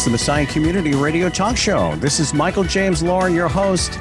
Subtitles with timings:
[0.00, 1.94] It's the Messiah Community Radio Talk Show.
[1.96, 4.00] This is Michael James Lauren, your host.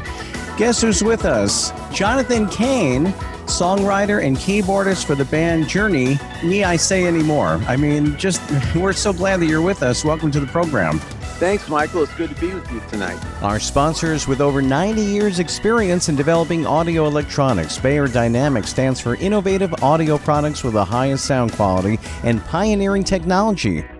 [0.55, 1.73] Guess who's with us?
[1.93, 3.07] Jonathan Cain,
[3.47, 6.17] songwriter and keyboardist for the band Journey.
[6.41, 7.61] Me, I say anymore.
[7.67, 8.41] I mean, just
[8.77, 10.05] we're so glad that you're with us.
[10.05, 10.99] Welcome to the program.
[11.39, 12.03] Thanks, Michael.
[12.03, 13.17] It's good to be with you tonight.
[13.41, 17.77] Our sponsors with over 90 years' experience in developing audio electronics.
[17.77, 23.85] Beyerdynamic stands for innovative audio products with the highest sound quality and pioneering technology.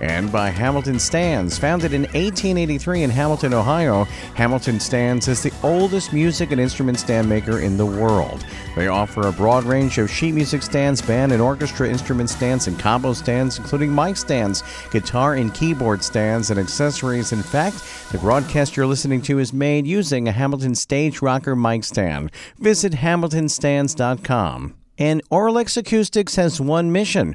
[0.00, 1.58] and by Hamilton Stands.
[1.58, 7.28] Founded in 1883 in Hamilton, Ohio, Hamilton Stands is the oldest music and instrument stand
[7.28, 8.44] maker in the world.
[8.76, 12.78] They offer a broad range of sheet music stands, band and orchestra instrument stands, and
[12.78, 17.32] combo stands, including mic stands, guitar and keyboard stands, and accessories.
[17.32, 21.84] In fact, the broadcast you're listening to is made using a Hamilton Stage Rocker mic
[21.84, 22.30] stand.
[22.58, 24.74] Visit hamiltonstands.com.
[25.00, 27.34] And Auralex Acoustics has one mission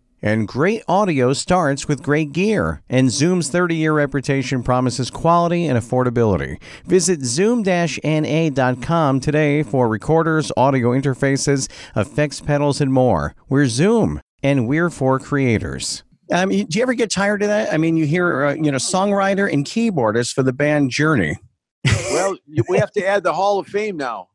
[0.23, 5.79] And great audio starts with great gear, and Zoom's 30 year reputation promises quality and
[5.79, 6.61] affordability.
[6.85, 13.33] Visit zoom-na.com today for recorders, audio interfaces, effects pedals, and more.
[13.49, 16.03] We're Zoom, and we're for creators.
[16.31, 17.73] Um, do you ever get tired of that?
[17.73, 21.39] I mean, you hear, uh, you know, songwriter and keyboardist for the band Journey.
[22.11, 22.37] well,
[22.69, 24.27] we have to add the Hall of Fame now.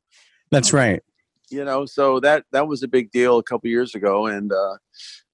[0.50, 1.00] That's right.
[1.48, 4.76] You know, so that that was a big deal a couple years ago, and uh,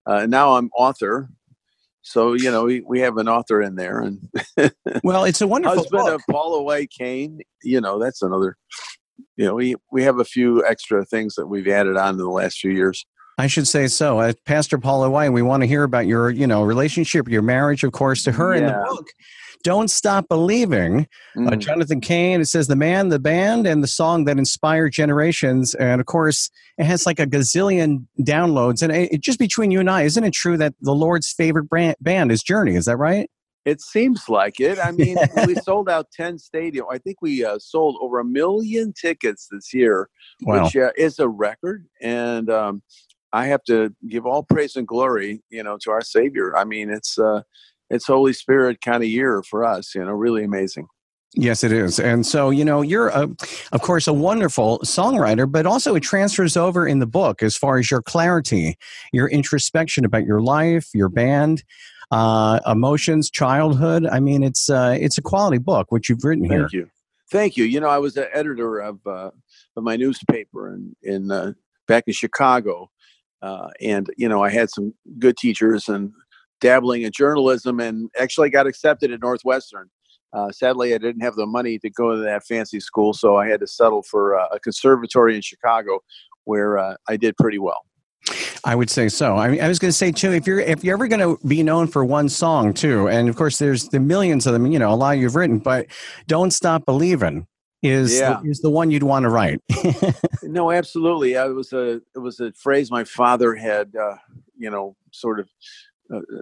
[0.07, 1.29] uh, now I'm author.
[2.03, 4.29] So you know we, we have an author in there, and
[5.05, 6.15] well, it's a wonderful husband book.
[6.15, 7.41] of Paula White Cain.
[7.63, 8.57] You know that's another.
[9.37, 12.29] You know we we have a few extra things that we've added on in the
[12.29, 13.07] last few years.
[13.39, 14.19] I should say so.
[14.19, 17.83] Uh, Pastor Paula White, we want to hear about your, you know, relationship, your marriage,
[17.83, 18.59] of course, to her Yeah.
[18.59, 19.07] in the book.
[19.63, 21.07] Don't Stop Believing.
[21.37, 21.59] Uh, Mm.
[21.59, 25.75] Jonathan Cain, it says the man, the band, and the song that inspired generations.
[25.75, 28.83] And of course, it has like a gazillion downloads.
[28.83, 31.65] And it, it- just between you and I, isn't it true that the Lord's favorite
[31.69, 32.75] brand, band is Journey?
[32.77, 33.31] Is that right?
[33.65, 34.79] It seems like it.
[34.79, 36.87] I mean, we sold out ten stadium.
[36.91, 40.09] I think we uh, sold over a million tickets this year,
[40.43, 40.65] Wow.
[40.65, 41.87] which uh, is a record.
[42.01, 42.83] And um,
[43.33, 46.57] I have to give all praise and glory, you know, to our Savior.
[46.57, 47.43] I mean, it's uh,
[47.93, 49.95] it's Holy Spirit kind of year for us.
[49.95, 50.89] You know, really amazing.
[51.35, 51.99] Yes, it is.
[51.99, 53.27] And so, you know, you're, a,
[53.73, 57.79] of course, a wonderful songwriter, but also it transfers over in the book as far
[57.79, 58.77] as your clarity,
[59.15, 61.65] your introspection about your life, your band,
[62.11, 64.07] uh, emotions, childhood.
[64.07, 66.61] I mean, it's uh, it's a quality book, which you've written here.
[66.61, 66.91] Thank you,
[67.31, 67.65] thank you.
[67.65, 69.31] You know, I was the editor of uh,
[69.77, 71.55] of my newspaper in in uh,
[71.89, 72.91] back in Chicago,
[73.41, 76.13] uh, and you know, I had some good teachers and
[76.63, 79.91] dabbling in journalism, and actually got accepted at Northwestern.
[80.33, 83.49] Uh, sadly, I didn't have the money to go to that fancy school, so I
[83.49, 86.01] had to settle for uh, a conservatory in Chicago,
[86.45, 87.83] where uh, I did pretty well.
[88.65, 89.37] I would say so.
[89.37, 91.45] I, mean, I was going to say too, if you're if you're ever going to
[91.47, 94.79] be known for one song too, and of course there's the millions of them, you
[94.79, 95.87] know, a lot you've written, but
[96.29, 97.47] "Don't Stop Believing"
[97.83, 98.41] is Yeah.
[98.45, 99.61] is the one you'd want to write.
[100.45, 101.37] No, absolutely.
[101.37, 104.17] I was a it was a phrase my father had, uh,
[104.57, 105.49] you know, sort of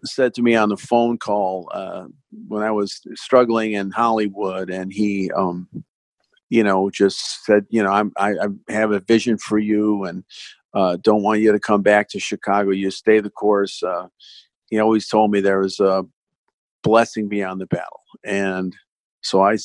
[0.05, 2.06] said to me on the phone call uh,
[2.49, 5.69] when I was struggling in Hollywood, and he, um,
[6.49, 10.25] you know, just said, you know, I'm I, I have a vision for you, and
[10.75, 12.70] uh, don't want you to come back to Chicago.
[12.70, 13.82] You stay the course.
[13.82, 14.08] Uh,
[14.69, 16.05] he always told me there was a
[16.82, 18.75] blessing beyond the battle, and
[19.23, 19.58] so I,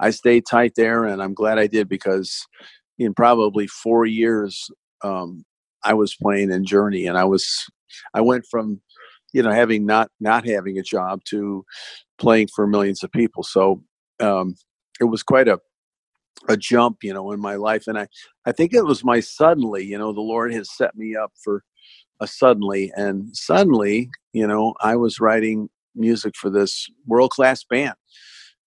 [0.00, 2.46] I stayed tight there, and I'm glad I did because
[2.98, 4.70] in probably four years,
[5.02, 5.44] um,
[5.84, 7.66] I was playing in Journey, and I was
[8.14, 8.80] I went from
[9.36, 11.62] you know having not not having a job to
[12.18, 13.42] playing for millions of people.
[13.42, 13.82] So
[14.18, 14.54] um,
[14.98, 15.58] it was quite a
[16.48, 18.08] a jump, you know, in my life, and I
[18.46, 21.64] I think it was my suddenly, you know, the Lord has set me up for
[22.18, 27.96] a suddenly, and suddenly, you know, I was writing music for this world class band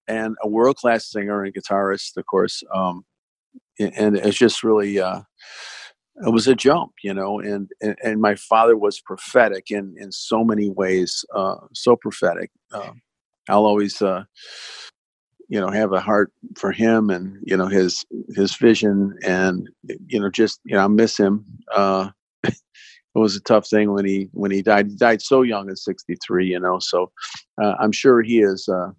[0.07, 2.62] and a world class singer and guitarist, of course.
[2.74, 3.06] Um,
[3.80, 5.22] and it's just really uh,
[6.25, 7.39] it was a jump, you know.
[7.39, 12.51] And, and, and my father was prophetic in in so many ways, uh, so prophetic.
[12.74, 12.92] Uh,
[13.48, 14.24] I'll always, uh,
[15.48, 18.06] you know, have a heart for him and you know his
[18.36, 19.69] his vision, and
[20.07, 21.45] you know, just you know, I miss him.
[21.74, 22.10] Uh,
[22.44, 22.54] it
[23.15, 24.88] was a tough thing when he when he died.
[24.88, 26.80] He died so young at 63, you know.
[26.80, 27.12] So
[27.62, 28.92] uh, I'm sure he is uh,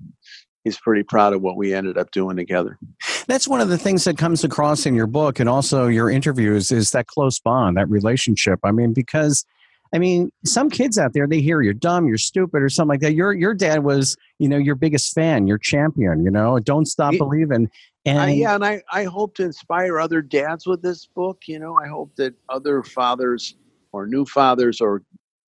[0.64, 2.78] he's pretty proud of what we ended up doing together.
[3.26, 6.70] That's one of the things that comes across in your book and also your interviews
[6.70, 8.60] is that close bond, that relationship.
[8.64, 9.44] I mean, because
[9.92, 13.00] I mean, some kids out there they hear you're dumb, you're stupid, or something like
[13.00, 13.14] that.
[13.14, 16.24] Your your dad was, you know, your biggest fan, your champion.
[16.24, 17.68] You know, don't stop believing.
[18.06, 21.42] And uh, yeah, and I I hope to inspire other dads with this book.
[21.46, 23.56] You know, I hope that other fathers
[23.92, 25.02] or new fathers or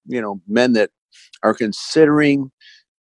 [0.06, 0.90] you know men that
[1.44, 2.50] are considering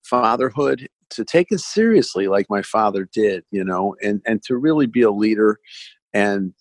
[0.04, 4.86] fatherhood to take it seriously like my father did you know and and to really
[4.86, 5.60] be a leader
[6.14, 6.54] and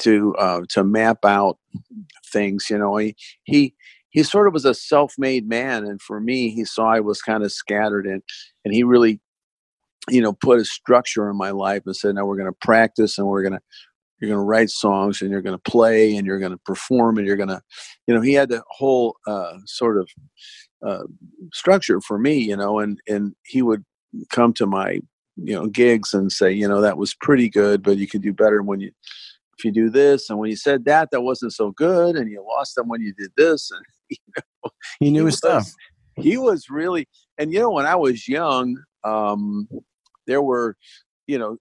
[0.00, 1.58] to uh, to map out
[2.32, 3.14] things you know he
[3.44, 3.74] he
[4.10, 7.42] he sort of was a self-made man and for me he saw i was kind
[7.42, 8.22] of scattered and
[8.64, 9.20] and he really
[10.08, 13.18] you know put a structure in my life and said now we're going to practice
[13.18, 13.60] and we're going to
[14.20, 17.18] you're going to write songs and you're going to play and you're going to perform
[17.18, 17.60] and you're going to
[18.06, 20.08] you know he had the whole uh, sort of
[20.84, 21.04] uh,
[21.52, 23.84] structure for me, you know, and and he would
[24.30, 25.00] come to my
[25.36, 28.32] you know gigs and say, you know, that was pretty good, but you could do
[28.32, 28.90] better when you
[29.58, 32.44] if you do this, and when you said that, that wasn't so good, and you
[32.46, 34.70] lost them when you did this, and you know,
[35.00, 35.72] he knew he his was, stuff.
[36.16, 37.08] He was really,
[37.38, 39.68] and you know, when I was young, um,
[40.26, 40.76] there were,
[41.26, 41.56] you know,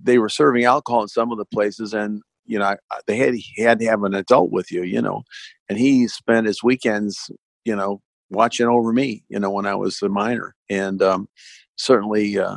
[0.00, 2.76] they were serving alcohol in some of the places, and you know,
[3.06, 5.22] they had he had to have an adult with you, you know,
[5.68, 7.30] and he spent his weekends,
[7.64, 8.00] you know,
[8.30, 10.54] watching over me, you know, when I was a minor.
[10.68, 11.28] And um,
[11.76, 12.56] certainly, uh,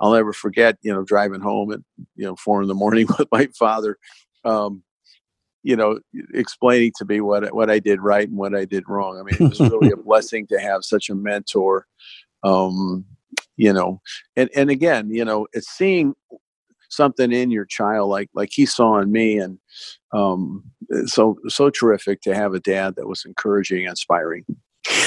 [0.00, 1.80] I'll never forget, you know, driving home at,
[2.16, 3.98] you know, four in the morning with my father,
[4.44, 4.82] um,
[5.62, 5.98] you know,
[6.32, 9.18] explaining to me what, what I did right and what I did wrong.
[9.18, 11.86] I mean, it was really a blessing to have such a mentor.
[12.42, 13.04] Um,
[13.56, 14.00] you know,
[14.36, 16.14] and, and again, you know, it's seeing
[16.90, 19.58] something in your child like like he saw in me and
[20.12, 20.64] um
[21.06, 24.44] so so terrific to have a dad that was encouraging and inspiring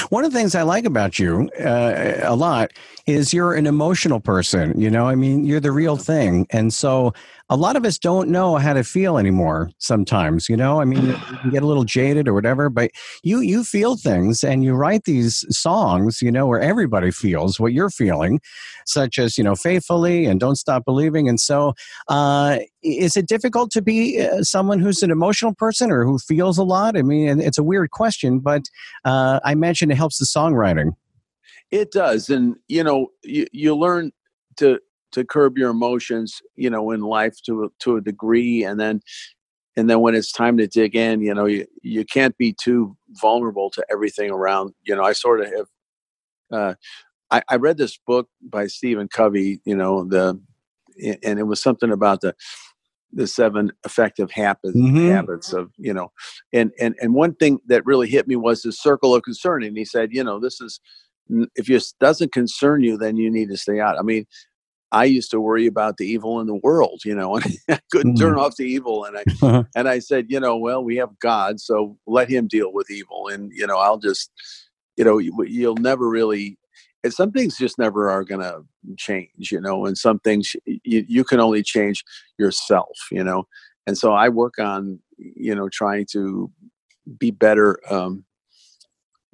[0.08, 2.72] one of the things I like about you uh, a lot
[3.06, 4.78] is you're an emotional person.
[4.80, 6.46] You know, I mean, you're the real thing.
[6.50, 7.12] And so
[7.50, 10.80] a lot of us don't know how to feel anymore sometimes you know?
[10.80, 12.90] I mean you can get a little jaded or whatever but
[13.22, 17.72] you you feel things and you write these songs you know where everybody feels what
[17.72, 18.40] you're feeling
[18.86, 21.28] such as you know faithfully and don't stop believing.
[21.28, 21.74] And so
[22.08, 26.58] uh, is it difficult to be uh, someone who's an emotional person or who feels
[26.58, 26.96] a lot?
[26.96, 28.62] I mean it's a weird question but
[29.04, 30.92] uh, i imagine it helps the songwriting.
[31.70, 34.12] It does and you know you, you learn
[34.56, 34.78] to
[35.14, 39.00] to curb your emotions, you know, in life to to a degree, and then
[39.76, 42.96] and then when it's time to dig in, you know, you you can't be too
[43.20, 44.74] vulnerable to everything around.
[44.84, 45.66] You know, I sort of have.
[46.52, 46.74] Uh,
[47.30, 50.38] I, I read this book by Stephen Covey, you know, the
[51.22, 52.34] and it was something about the
[53.12, 55.10] the seven effective habits mm-hmm.
[55.10, 56.10] habits of you know
[56.52, 59.76] and and and one thing that really hit me was the circle of concern and
[59.76, 60.80] he said you know this is
[61.54, 64.26] if it doesn't concern you then you need to stay out i mean
[64.94, 68.16] I used to worry about the evil in the world, you know, and I couldn't
[68.16, 68.40] turn mm-hmm.
[68.40, 69.04] off the evil.
[69.04, 72.72] And I and I said, you know, well, we have God, so let Him deal
[72.72, 74.30] with evil, and you know, I'll just,
[74.96, 76.58] you know, you, you'll never really.
[77.02, 78.64] And some things just never are going to
[78.96, 82.02] change, you know, and some things you, you can only change
[82.38, 83.46] yourself, you know.
[83.86, 86.50] And so I work on, you know, trying to
[87.18, 88.24] be better um,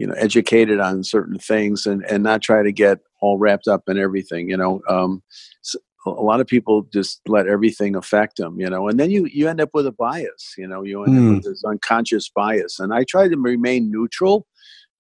[0.01, 3.83] you know educated on certain things and and not try to get all wrapped up
[3.87, 5.23] in everything you know um,
[5.61, 9.27] so a lot of people just let everything affect them you know and then you
[9.27, 11.19] you end up with a bias you know you end mm.
[11.19, 11.51] up with hmm.
[11.51, 14.47] this unconscious bias and i try to remain neutral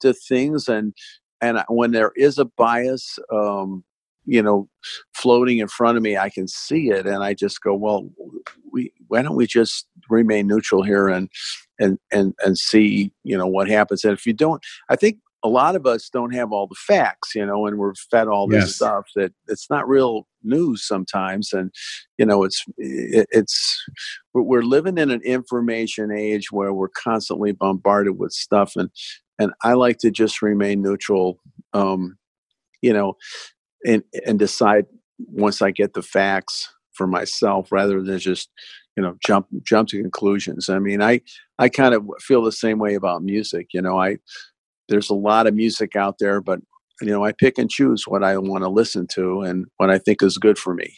[0.00, 0.92] to things and
[1.40, 3.82] and when there is a bias um,
[4.26, 4.68] you know
[5.14, 8.06] floating in front of me i can see it and i just go well
[8.70, 11.30] we why don't we just remain neutral here and
[11.80, 14.04] and and and see you know what happens.
[14.04, 17.34] And if you don't i think a lot of us don't have all the facts
[17.34, 18.76] you know and we're fed all this yes.
[18.76, 21.52] stuff that it's not real news sometimes.
[21.52, 21.72] And
[22.18, 23.82] you know it's it, it's
[24.34, 28.72] we're living in an information age where we're constantly bombarded with stuff.
[28.76, 28.90] And
[29.40, 31.40] and i like to just remain neutral
[31.72, 32.16] um
[32.82, 33.14] you know
[33.84, 34.86] and and decide
[35.18, 38.50] once i get the facts for myself rather than just
[38.96, 40.68] you know jump jump to conclusions.
[40.68, 41.20] I mean i
[41.58, 44.16] i kind of feel the same way about music you know i
[44.88, 46.60] there's a lot of music out there but
[47.00, 49.98] you know i pick and choose what i want to listen to and what i
[49.98, 50.94] think is good for me.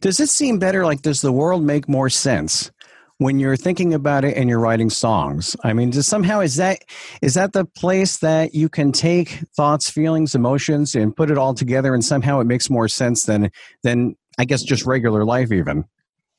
[0.00, 2.70] Does it seem better like does the world make more sense
[3.18, 5.56] when you're thinking about it and you're writing songs?
[5.64, 6.84] I mean does somehow is that
[7.22, 11.54] is that the place that you can take thoughts feelings emotions and put it all
[11.54, 13.50] together and somehow it makes more sense than
[13.82, 15.84] than i guess just regular life even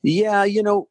[0.04, 0.88] yeah you know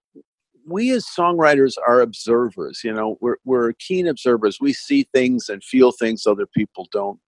[0.68, 4.60] we as songwriters are observers you know we're, we're keen observers.
[4.62, 7.20] We see things and feel things other people don't.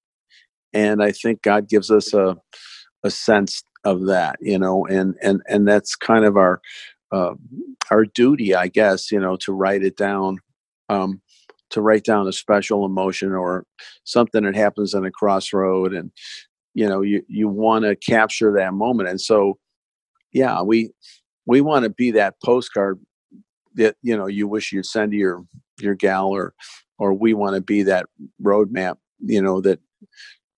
[0.74, 2.38] And i think god gives us a
[3.04, 6.60] a sense of that you know and and and that's kind of our
[7.12, 7.36] uh,
[7.92, 10.40] our duty i guess you know to write it down
[10.90, 11.22] um,
[11.72, 13.66] to write down a special emotion or
[14.04, 16.12] something that happens in a crossroad and
[16.74, 19.10] you know you you want to capture that moment.
[19.10, 19.58] And so
[20.34, 20.92] yeah we
[21.46, 23.00] we want to be that postcard
[23.76, 25.46] that you know you wish you'd send to your
[25.80, 26.54] your gal or
[26.98, 28.06] or we want to be that
[28.42, 29.80] roadmap you know that,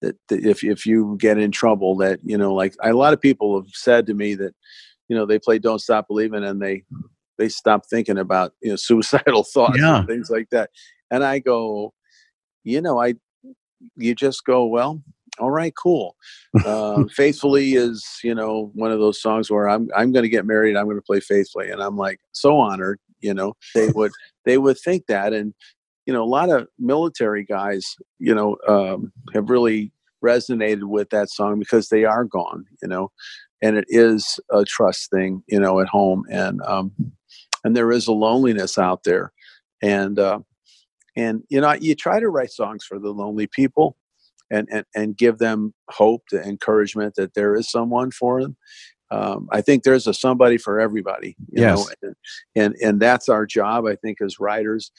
[0.02, 3.22] that that if if you get in trouble that you know like a lot of
[3.22, 4.54] people have said to me that
[5.08, 6.84] you know they play don't stop believing and they
[7.38, 10.00] they stop thinking about you know suicidal thoughts yeah.
[10.00, 10.70] and things like that
[11.12, 11.94] and i go
[12.64, 13.14] you know i
[13.96, 15.02] you just go well
[15.40, 16.16] all right cool.
[16.66, 20.46] Uh, faithfully is you know one of those songs where i'm i'm going to get
[20.46, 24.12] married i'm going to play faithfully and i'm like so honored you know they would
[24.46, 25.54] they would think that and
[26.06, 29.92] you know a lot of military guys you know um, have really
[30.24, 33.12] resonated with that song because they are gone you know
[33.62, 36.92] and it is a trust thing you know at home and um
[37.64, 39.32] and there is a loneliness out there
[39.82, 40.40] and uh
[41.16, 43.96] and you know you try to write songs for the lonely people
[44.52, 48.58] and and, and give them hope the encouragement that there is someone for them
[49.10, 51.36] um, I think there's a somebody for everybody.
[51.50, 51.78] You yes.
[51.78, 52.16] know, and,
[52.56, 53.86] and and that's our job.
[53.86, 54.92] I think as writers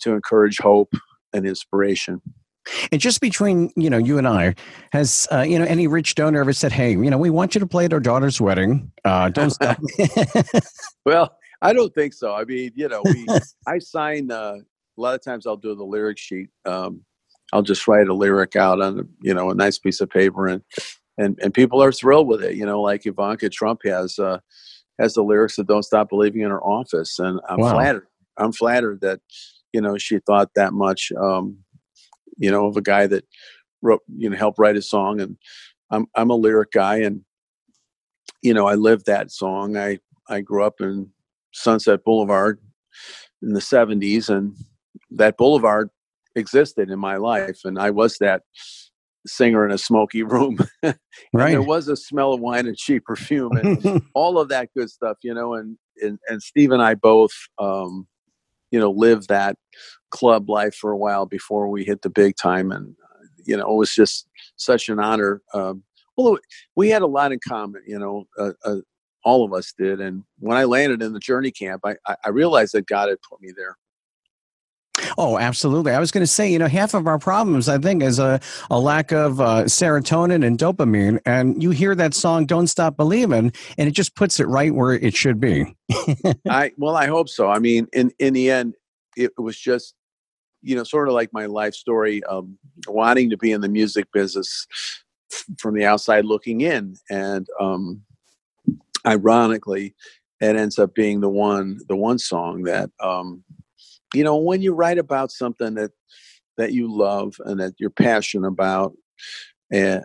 [0.00, 0.94] to encourage hope
[1.32, 2.20] and inspiration.
[2.90, 4.54] And just between you know you and I,
[4.92, 7.60] has uh, you know any rich donor ever said, "Hey, you know, we want you
[7.60, 8.90] to play at our daughter's wedding.
[9.04, 9.78] Uh, don't stop."
[11.04, 12.34] well, I don't think so.
[12.34, 13.26] I mean, you know, we
[13.66, 14.30] I sign.
[14.30, 14.56] Uh,
[14.98, 16.50] a lot of times, I'll do the lyric sheet.
[16.64, 17.04] Um,
[17.52, 20.62] I'll just write a lyric out on you know a nice piece of paper and
[21.18, 22.56] and and people are thrilled with it.
[22.56, 24.38] You know, like Ivanka Trump has uh,
[24.98, 27.72] has the lyrics that "Don't Stop Believing" in her office, and I'm wow.
[27.72, 28.06] flattered.
[28.38, 29.20] I'm flattered that
[29.72, 31.12] you know she thought that much.
[31.12, 31.58] Um,
[32.38, 33.24] you know, of a guy that
[33.82, 35.36] wrote, you know, helped write a song, and
[35.90, 37.22] I'm I'm a lyric guy, and
[38.42, 39.76] you know, I lived that song.
[39.76, 41.10] I I grew up in
[41.52, 42.58] Sunset Boulevard
[43.42, 44.56] in the '70s, and
[45.10, 45.90] that boulevard
[46.36, 48.42] existed in my life, and I was that
[49.26, 50.58] singer in a smoky room.
[50.82, 51.52] right.
[51.52, 55.18] there was a smell of wine and cheap perfume and all of that good stuff,
[55.22, 58.06] you know, and, and, and Steve and I both, um,
[58.70, 59.56] you know, lived that
[60.10, 62.72] club life for a while before we hit the big time.
[62.72, 62.96] And,
[63.44, 65.42] you know, it was just such an honor.
[65.54, 65.82] Um,
[66.16, 66.38] well,
[66.76, 68.76] we had a lot in common, you know, uh, uh,
[69.24, 70.00] all of us did.
[70.00, 73.40] And when I landed in the journey camp, I, I realized that God had put
[73.40, 73.76] me there.
[75.18, 75.92] Oh, absolutely.
[75.92, 78.40] I was going to say, you know, half of our problems, I think, is a,
[78.70, 81.20] a lack of uh, serotonin and dopamine.
[81.26, 84.92] And you hear that song, Don't Stop Believing, and it just puts it right where
[84.92, 85.74] it should be.
[86.48, 87.50] I Well, I hope so.
[87.50, 88.74] I mean, in, in the end,
[89.16, 89.94] it was just,
[90.62, 92.48] you know, sort of like my life story of
[92.86, 94.66] wanting to be in the music business
[95.58, 96.96] from the outside looking in.
[97.10, 98.02] And um,
[99.06, 99.94] ironically,
[100.40, 103.44] it ends up being the one, the one song that, um,
[104.14, 105.90] you know when you write about something that
[106.56, 108.92] that you love and that you're passionate about
[109.72, 110.04] and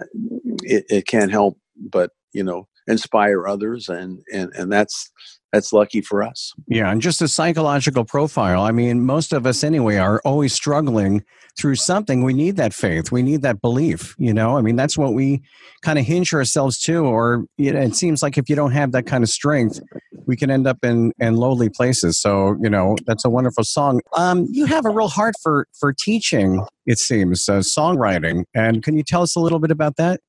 [0.63, 5.11] it, it can't help but you know inspire others and and and that's
[5.53, 6.53] that's lucky for us.
[6.67, 8.63] Yeah, and just a psychological profile.
[8.63, 11.23] I mean, most of us anyway are always struggling
[11.57, 12.23] through something.
[12.23, 13.11] We need that faith.
[13.11, 14.15] We need that belief.
[14.17, 15.41] You know, I mean, that's what we
[15.81, 17.05] kind of hinge ourselves to.
[17.05, 19.79] Or you know, it seems like if you don't have that kind of strength,
[20.25, 22.19] we can end up in in lowly places.
[22.19, 24.01] So you know, that's a wonderful song.
[24.13, 26.65] Um, you have a real heart for for teaching.
[26.85, 30.19] It seems uh, songwriting, and can you tell us a little bit about that?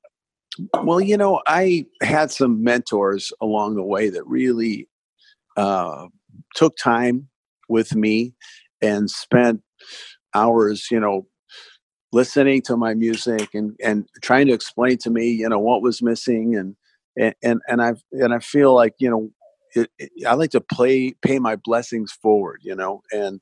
[0.83, 4.87] Well, you know, I had some mentors along the way that really
[5.59, 6.07] uh,
[6.55, 7.27] took time
[7.67, 8.33] with me
[8.81, 9.61] and spent
[10.33, 11.27] hours, you know,
[12.13, 16.01] listening to my music and and trying to explain to me, you know, what was
[16.01, 16.75] missing and
[17.43, 19.29] and and I and I feel like you know.
[19.75, 23.39] It, it, I like to play pay my blessings forward, you know, and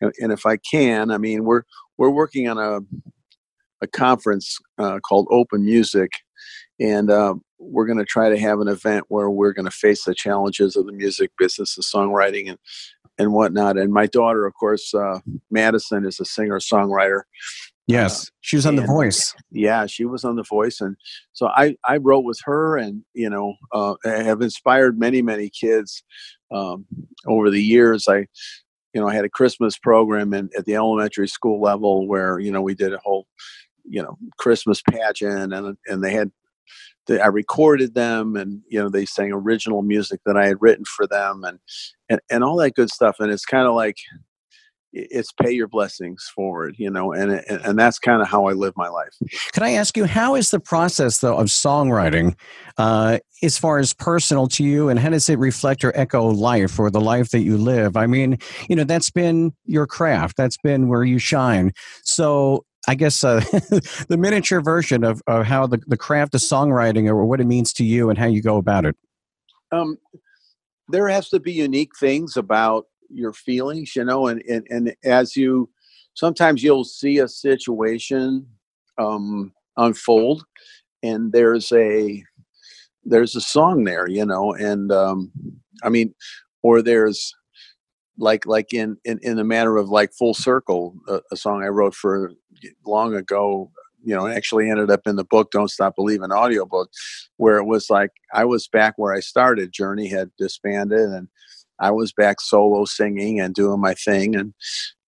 [0.00, 1.62] and if I can, I mean, we're
[1.98, 2.80] we're working on a
[3.80, 6.10] a conference uh, called Open Music,
[6.80, 10.04] and uh, we're going to try to have an event where we're going to face
[10.04, 12.58] the challenges of the music business, the songwriting, and
[13.18, 13.76] and whatnot.
[13.76, 15.18] And my daughter, of course, uh,
[15.50, 17.22] Madison, is a singer songwriter.
[17.88, 19.34] Yes, uh, she was on The Voice.
[19.50, 20.96] Yeah, she was on The Voice, and
[21.32, 26.04] so I I wrote with her, and you know, uh, have inspired many many kids
[26.54, 26.84] um,
[27.26, 28.06] over the years.
[28.06, 28.26] I
[28.92, 32.52] you know I had a Christmas program in, at the elementary school level where you
[32.52, 33.26] know we did a whole
[33.88, 36.30] you know Christmas pageant, and and they had
[37.10, 41.06] I recorded them and you know they sang original music that I had written for
[41.06, 41.58] them and
[42.08, 43.96] and, and all that good stuff and it's kind of like
[44.94, 48.72] it's pay your blessings forward you know and and, that's kind of how I live
[48.76, 49.14] my life.
[49.52, 52.34] Can I ask you how is the process though of songwriting
[52.78, 56.78] uh, as far as personal to you and how does it reflect or echo life
[56.78, 57.96] or the life that you live?
[57.96, 58.38] I mean,
[58.68, 61.72] you know that's been your craft that's been where you shine.
[62.02, 63.40] So I guess uh,
[64.08, 67.70] the miniature version of, of how the, the craft of songwriting or what it means
[67.74, 68.96] to you and how you go about it.
[69.70, 69.98] Um,
[70.88, 75.36] there has to be unique things about your feelings, you know, and, and, and as
[75.36, 75.68] you,
[76.14, 78.46] sometimes you'll see a situation
[78.96, 80.44] um, unfold
[81.02, 82.24] and there's a,
[83.04, 85.30] there's a song there, you know, and um,
[85.82, 86.14] I mean,
[86.62, 87.34] or there's
[88.18, 91.68] like like in in in the matter of like full circle a, a, song i
[91.68, 92.32] wrote for
[92.84, 93.70] long ago
[94.02, 96.90] you know actually ended up in the book don't stop believing audiobook
[97.36, 99.72] where it was like i was back where i started.
[99.72, 101.28] Journey had disbanded and
[101.78, 104.52] i was back solo singing and doing my thing and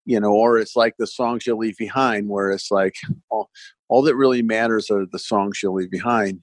[0.05, 2.95] you know or it's like the songs you leave behind where it's like
[3.31, 3.51] all,
[3.89, 6.41] all that really matters are the songs you leave behind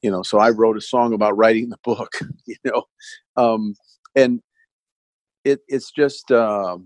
[0.00, 0.22] you know.
[0.22, 2.84] So i wrote a song about writing the book you know
[3.36, 3.74] um
[4.14, 4.40] and
[5.48, 6.78] it it's just uh,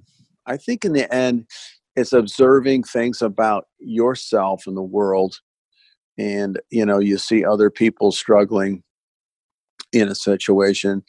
[0.46, 1.46] I think in the end
[1.94, 5.36] it's observing things about yourself and the world.
[6.18, 8.82] And you know you see other people struggling
[9.92, 11.02] in a situation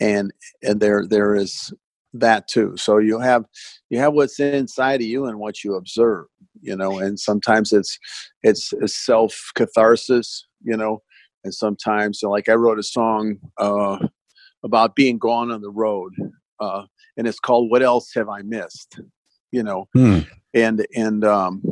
[0.00, 0.32] and
[0.62, 1.72] and there there is
[2.12, 2.76] that too.
[2.76, 3.44] So you have
[3.90, 6.26] you have what's inside of you and what you observe
[6.64, 7.98] you know and sometimes it's
[8.42, 11.02] it's, self catharsis you know
[11.44, 13.98] and sometimes like i wrote a song uh
[14.64, 16.12] about being gone on the road
[16.60, 16.84] uh
[17.16, 19.00] and it's called "What Else Have I Missed?"
[19.52, 20.20] You know, hmm.
[20.52, 21.62] and and um,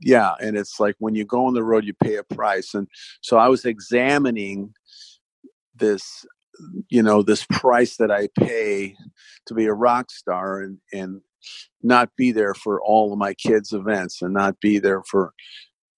[0.00, 2.88] yeah, and it's like when you go on the road, you pay a price, and
[3.20, 4.74] so I was examining
[5.76, 6.24] this
[6.88, 8.94] you know this price that i pay
[9.46, 11.20] to be a rock star and and
[11.82, 15.32] not be there for all of my kids events and not be there for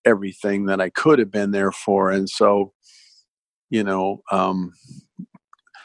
[0.04, 2.72] everything that i could have been there for and so
[3.70, 4.72] you know um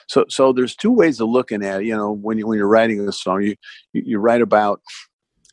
[0.10, 2.68] so so there's two ways of looking at it you know when you when you're
[2.68, 3.56] writing a song you
[3.94, 4.82] you write about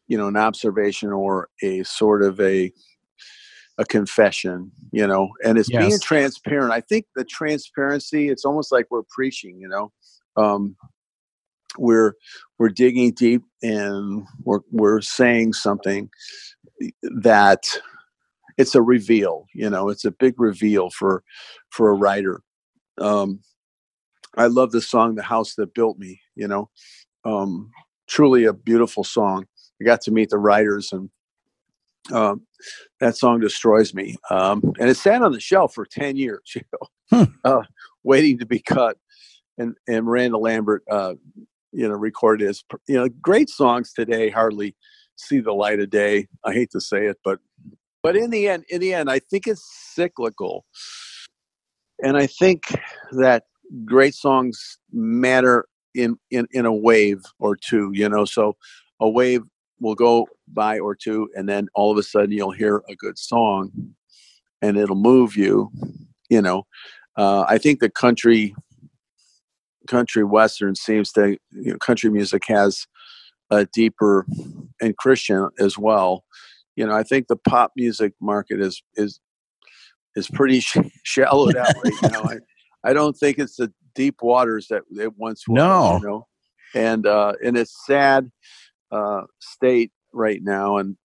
[0.08, 2.72] you know an observation or a sort of a
[3.78, 5.86] a confession you know and it's yes.
[5.86, 9.92] being transparent i think the transparency it's almost like we're preaching you know
[10.36, 10.74] um
[11.78, 12.14] we're
[12.58, 16.08] we're digging deep and we're we're saying something
[17.02, 17.62] that
[18.56, 21.22] it's a reveal you know it's a big reveal for
[21.68, 22.40] for a writer
[22.98, 23.40] um
[24.37, 26.70] I love the song "The House That Built Me." You know,
[27.25, 27.70] um,
[28.09, 29.46] truly a beautiful song.
[29.81, 31.11] I got to meet the writers, and
[32.12, 32.46] um,
[33.01, 34.16] that song destroys me.
[34.31, 37.33] Um, and it sat on the shelf for ten years, you know, hmm.
[37.44, 37.62] uh,
[38.03, 38.96] waiting to be cut.
[39.59, 41.14] And and Miranda Lambert, uh,
[41.72, 42.64] you know, recorded his.
[42.87, 44.77] You know, great songs today hardly
[45.16, 46.29] see the light of day.
[46.44, 47.38] I hate to say it, but
[48.03, 50.64] but in the end, in the end, I think it's cyclical.
[52.03, 52.62] And I think
[53.12, 53.44] that
[53.85, 58.24] great songs matter in in in a wave or two you know?
[58.24, 58.57] So
[59.00, 59.42] a wave
[59.81, 63.18] will go by or two and then all of a sudden you'll hear a good
[63.18, 63.70] song
[64.62, 65.70] and it'll move you
[66.29, 66.66] you know?
[67.16, 68.55] Uh, i think the country
[69.87, 72.87] country western seems to you know country music has
[73.50, 74.26] a deeper
[74.81, 76.24] and christian as well.
[76.74, 79.20] You know i think the pop music market is is
[80.16, 82.24] is pretty sh- shallowed out right now.
[82.24, 82.38] I,
[82.87, 85.57] I don't think it's the deep waters that it once was.
[85.57, 86.27] No, you know,
[86.75, 88.31] and uh, in a sad
[88.92, 90.96] uh, state right now, and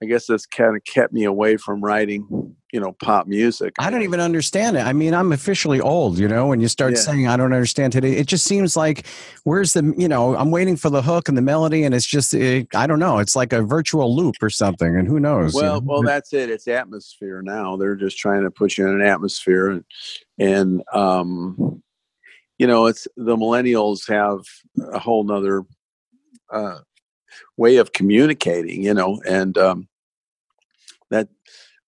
[0.00, 3.74] I guess that's kind of kept me away from writing, you know, pop music.
[3.80, 4.86] I don't even understand it.
[4.86, 7.00] I mean, I'm officially old, you know, when you start yeah.
[7.00, 9.06] saying I don't understand today, it just seems like
[9.42, 12.32] where's the, you know, I'm waiting for the hook and the melody and it's just
[12.32, 15.54] it, I don't know, it's like a virtual loop or something and who knows.
[15.54, 15.86] Well, you know?
[15.86, 16.48] well that's it.
[16.48, 17.76] It's atmosphere now.
[17.76, 19.84] They're just trying to put you in an atmosphere and
[20.38, 21.82] and um,
[22.58, 24.40] you know, it's the millennials have
[24.92, 25.64] a whole nother
[26.52, 26.78] uh,
[27.56, 29.87] way of communicating, you know, and um,
[31.10, 31.28] that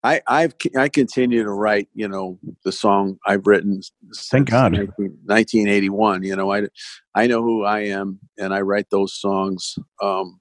[0.02, 1.88] I I've I continue to write.
[1.94, 3.80] You know, the song I've written.
[4.16, 4.72] Thank God.
[4.72, 4.88] 19,
[5.24, 6.22] 1981.
[6.22, 6.68] You know, I
[7.14, 9.76] I know who I am, and I write those songs.
[10.02, 10.40] Um,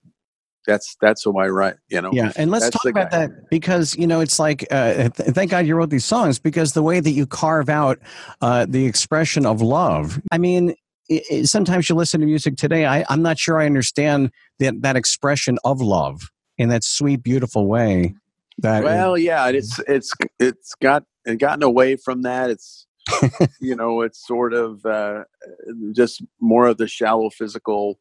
[0.65, 1.76] that's that's who I write.
[1.89, 2.12] You know.
[2.13, 3.28] Yeah, and let's talk about guy.
[3.28, 6.74] that because you know it's like uh, th- thank God you wrote these songs because
[6.74, 8.00] the way that you carve out
[8.42, 10.22] uh, the expression of love.
[10.32, 10.76] I mean,
[11.12, 12.86] i i sometimes you listen to music today.
[12.86, 17.68] I, I'm not sure I understand that that expression of love in that sweet, beautiful
[17.68, 18.15] way.
[18.62, 22.50] That Well, yeah, it's it's it's got it gotten away from that.
[22.50, 22.88] It's
[23.62, 25.24] you know, it's sort of uh,
[25.93, 28.00] just more of the shallow physical.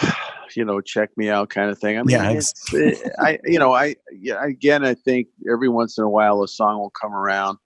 [0.54, 1.98] You know, check me out kind of thing.
[1.98, 5.96] I mean, Yeah, it's, it, I you know, I yeah, again, I think every once
[5.96, 7.56] in a while a song will come around,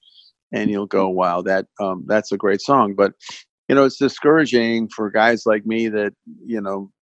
[0.53, 3.15] and you'll go, "Wow, that um, that's a great song." But
[3.69, 6.13] you know, it's discouraging for guys like me that
[6.45, 6.93] you know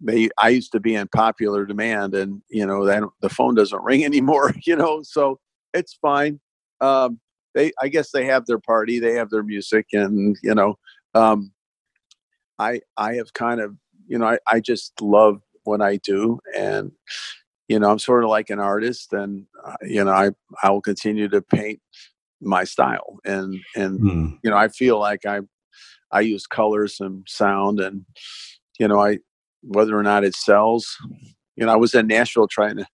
[0.00, 3.82] they I used to be in popular demand, and you know that the phone doesn't
[3.84, 4.54] ring anymore.
[4.64, 5.38] You know, so
[5.74, 6.40] it's fine.
[6.80, 7.20] Um,
[7.54, 10.78] they, I guess, they have their party, they have their music, and you know,
[11.14, 11.52] um,
[12.58, 16.92] I I have kind of you know I I just love what I do, and
[17.68, 20.30] you know I'm sort of like an artist, and uh, you know I
[20.62, 21.80] I will continue to paint
[22.40, 24.26] my style, and and Hmm.
[24.42, 25.40] you know I feel like I
[26.12, 28.04] I use colors and sound, and
[28.78, 29.18] you know I
[29.62, 30.96] whether or not it sells.
[31.56, 32.86] You know, I was in Nashville trying to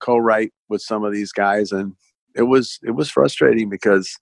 [0.00, 1.94] co-write with some of these guys, and
[2.34, 4.16] it was it was frustrating because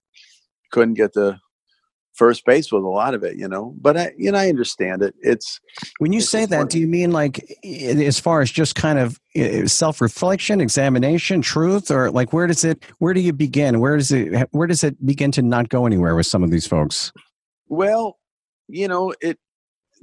[0.72, 1.38] couldn't get the
[2.14, 3.36] first base with a lot of it.
[3.36, 5.14] You know, but I you know I understand it.
[5.20, 5.60] It's
[5.98, 8.98] When you It's say just that, do you mean like as far as just kind
[8.98, 12.84] of uh, self-reflection, examination, truth, or like where does it?
[12.98, 13.80] Where do you begin?
[13.80, 14.48] Where does it?
[14.52, 17.12] Where does it begin to not go anywhere with some of these folks?
[17.68, 18.18] well,
[18.68, 19.38] you know it.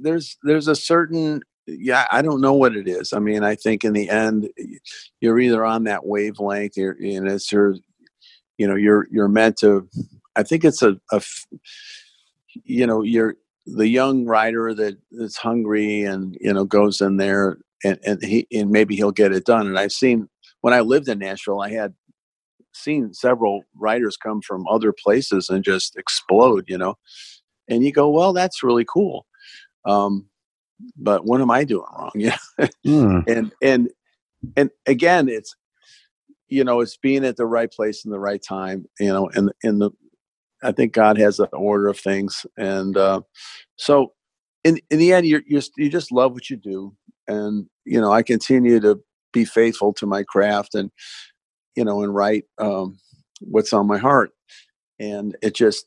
[0.00, 3.12] There's there's a certain yeah I don't know what it is.
[3.12, 4.50] I mean I think in the end
[5.20, 6.76] you're either on that wavelength.
[6.76, 7.74] You're and it's your
[8.56, 9.88] you know you're you're meant to.
[10.36, 10.96] I think it's a,
[12.64, 17.58] you know you're the young writer that is hungry and you know goes in there
[17.84, 19.66] and and he and maybe he'll get it done.
[19.66, 20.28] And I've seen
[20.60, 21.94] when I lived in Nashville, I had
[22.72, 26.64] seen several writers come from other places and just explode.
[26.68, 26.98] You know,
[27.68, 29.26] and you go, well, that's really cool.
[29.84, 30.26] Um,
[30.96, 32.12] but what am I doing wrong?
[32.16, 32.36] Yeah,
[32.84, 33.20] Hmm.
[33.26, 33.90] and and
[34.56, 35.54] and again, it's
[36.48, 38.86] you know, it's being at the right place in the right time.
[38.98, 39.90] You know, and in the
[40.62, 43.20] I think God has an order of things, and uh,
[43.76, 44.12] so
[44.64, 46.94] in in the end, you you you just love what you do,
[47.26, 49.00] and you know, I continue to
[49.32, 50.90] be faithful to my craft, and
[51.76, 52.98] you know, and write um,
[53.40, 54.30] what's on my heart,
[54.98, 55.84] and it just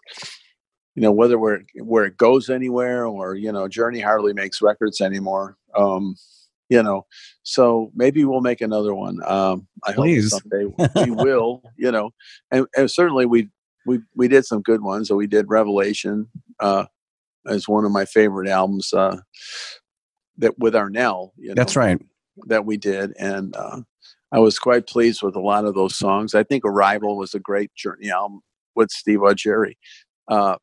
[0.95, 5.01] you know whether where where it goes anywhere or you know journey hardly makes records
[5.01, 6.15] anymore um
[6.69, 7.05] you know
[7.43, 10.31] so maybe we'll make another one um i Please.
[10.31, 12.11] hope someday we will you know
[12.51, 13.49] and, and certainly we
[13.85, 16.27] we we did some good ones so we did revelation
[16.59, 16.85] uh
[17.47, 19.17] as one of my favorite albums uh
[20.37, 21.99] that with arnel you know That's right.
[22.47, 23.81] that we did and uh
[24.31, 27.39] i was quite pleased with a lot of those songs i think arrival was a
[27.39, 28.41] great journey album
[28.75, 29.75] with steve Augeri
[30.27, 30.55] uh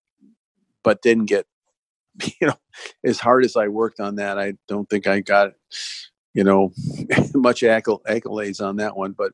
[0.88, 1.44] but didn't get
[2.40, 2.54] you know
[3.04, 5.52] as hard as i worked on that i don't think i got
[6.32, 6.72] you know
[7.34, 9.32] much accol- accolades on that one but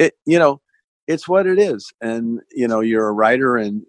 [0.00, 0.60] it you know
[1.06, 3.82] it's what it is and you know you're a writer and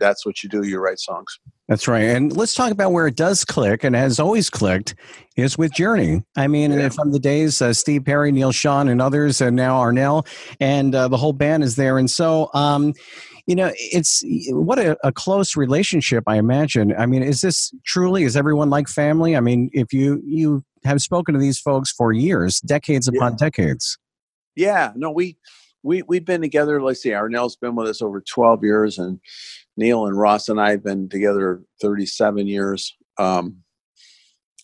[0.00, 2.02] that's what you do you write songs That's right.
[2.02, 4.96] And let's talk about where it does click and has always clicked
[5.36, 6.24] is with Journey.
[6.36, 6.88] I mean, Yeah.
[6.88, 10.26] from the days uh, Steve Perry, Neal Schon, and others, and now Arnel,
[10.58, 11.96] and uh, the whole band is there.
[11.96, 12.92] And so, um,
[13.46, 16.94] you know, it's what a, a close relationship, I imagine.
[16.96, 19.36] I mean, is this truly, is everyone like family?
[19.36, 23.18] I mean, if you, you have spoken to these folks for years, decades Yeah.
[23.18, 23.98] upon decades.
[24.56, 25.36] yeah no we
[25.82, 29.18] we we've been together let's see arnel's been with us over 12 years and
[29.76, 33.56] neal and ross and i have been together 37 years um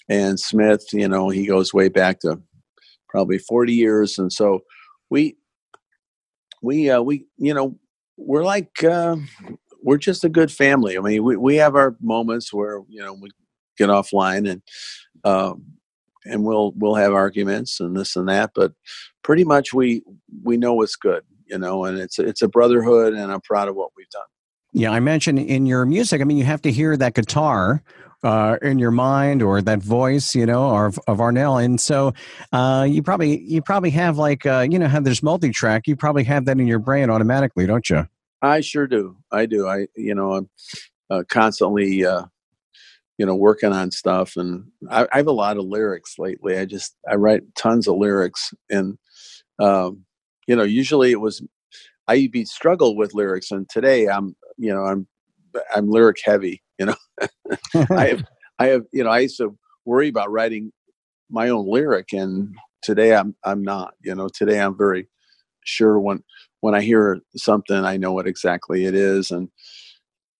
[0.08, 2.40] and smith you know he goes way back to
[3.08, 4.60] probably 40 years and so
[5.10, 5.36] we
[6.62, 7.76] we uh we you know
[8.20, 9.16] we're like uh
[9.82, 10.96] we're just a good family.
[10.96, 13.30] I mean we, we have our moments where you know we
[13.76, 14.62] get offline and
[15.24, 15.64] um
[16.24, 18.72] and we'll we'll have arguments and this and that but
[19.22, 20.02] pretty much we
[20.42, 23.74] we know what's good you know and it's it's a brotherhood and i'm proud of
[23.74, 24.22] what we've done
[24.72, 27.82] Yeah, I mentioned in your music, I mean, you have to hear that guitar
[28.22, 31.64] uh, in your mind or that voice, you know, of, of Arnel.
[31.64, 32.12] And so
[32.52, 36.24] uh, you probably you probably have like, uh, you know, how there's multi-track, you probably
[36.24, 38.06] have that in your brain automatically, don't you?
[38.42, 40.50] i sure do i do i you know i'm
[41.10, 42.24] uh, constantly uh
[43.18, 46.64] you know working on stuff and I, I have a lot of lyrics lately i
[46.64, 48.98] just i write tons of lyrics and
[49.58, 50.04] um
[50.46, 51.42] you know usually it was
[52.10, 55.06] I to struggle with lyrics, and today I'm you know I'm
[55.74, 56.62] I'm lyric heavy.
[56.78, 56.96] You know,
[57.90, 58.24] I have
[58.58, 60.72] I have you know I used to worry about writing
[61.30, 63.94] my own lyric, and today I'm I'm not.
[64.04, 65.08] You know, today I'm very
[65.64, 66.22] sure when
[66.60, 69.48] when I hear something, I know what exactly it is, and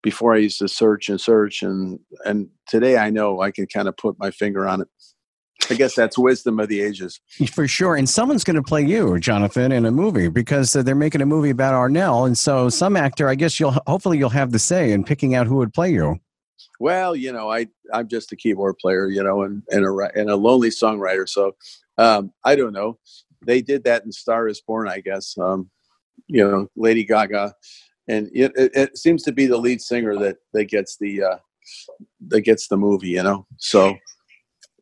[0.02, 3.88] before I used to search and search and and today I know I can kind
[3.88, 4.88] of put my finger on it.
[5.70, 7.20] I guess that's wisdom of the ages.
[7.52, 7.96] For sure.
[7.96, 11.26] And someone's going to play you, Jonathan, in a movie because uh, they're making a
[11.26, 12.26] movie about Arnel.
[12.26, 15.46] And so some actor, I guess you'll hopefully you'll have the say in picking out
[15.46, 16.18] who would play you.
[16.78, 20.30] Well, you know, I I'm just a keyboard player, you know, and and a and
[20.30, 21.28] a lonely songwriter.
[21.28, 21.54] So
[21.98, 22.98] um, I don't know.
[23.44, 25.36] They did that in Star Is Born, I guess.
[25.38, 25.70] Um,
[26.26, 27.54] you know, Lady Gaga
[28.10, 31.36] and it, it, it, seems to be the lead singer that that gets the uh,
[32.28, 33.10] that gets the movie.
[33.10, 33.96] You know, so.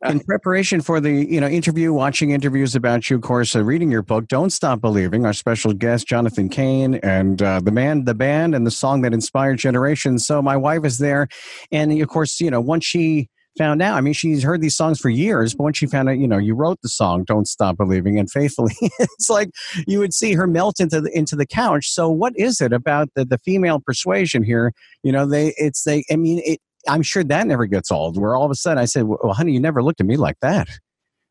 [0.03, 3.91] In preparation for the you know interview, watching interviews about you, of course, uh, reading
[3.91, 8.13] your book, "Don't Stop Believing," our special guest Jonathan Cain, and uh, the man, the
[8.13, 10.25] band, and the song that inspired generations.
[10.25, 11.27] So my wife is there,
[11.71, 13.97] and of course, you know, once she found out.
[13.97, 16.37] I mean, she's heard these songs for years, but once she found out, you know,
[16.37, 19.49] you wrote the song "Don't Stop Believing" and faithfully, it's like
[19.85, 21.89] you would see her melt into the into the couch.
[21.89, 24.73] So, what is it about the the female persuasion here?
[25.03, 26.03] You know, they it's they.
[26.09, 26.59] I mean, it.
[26.87, 28.19] I'm sure that never gets old.
[28.19, 30.37] Where all of a sudden I said, "Well, honey, you never looked at me like
[30.41, 30.67] that."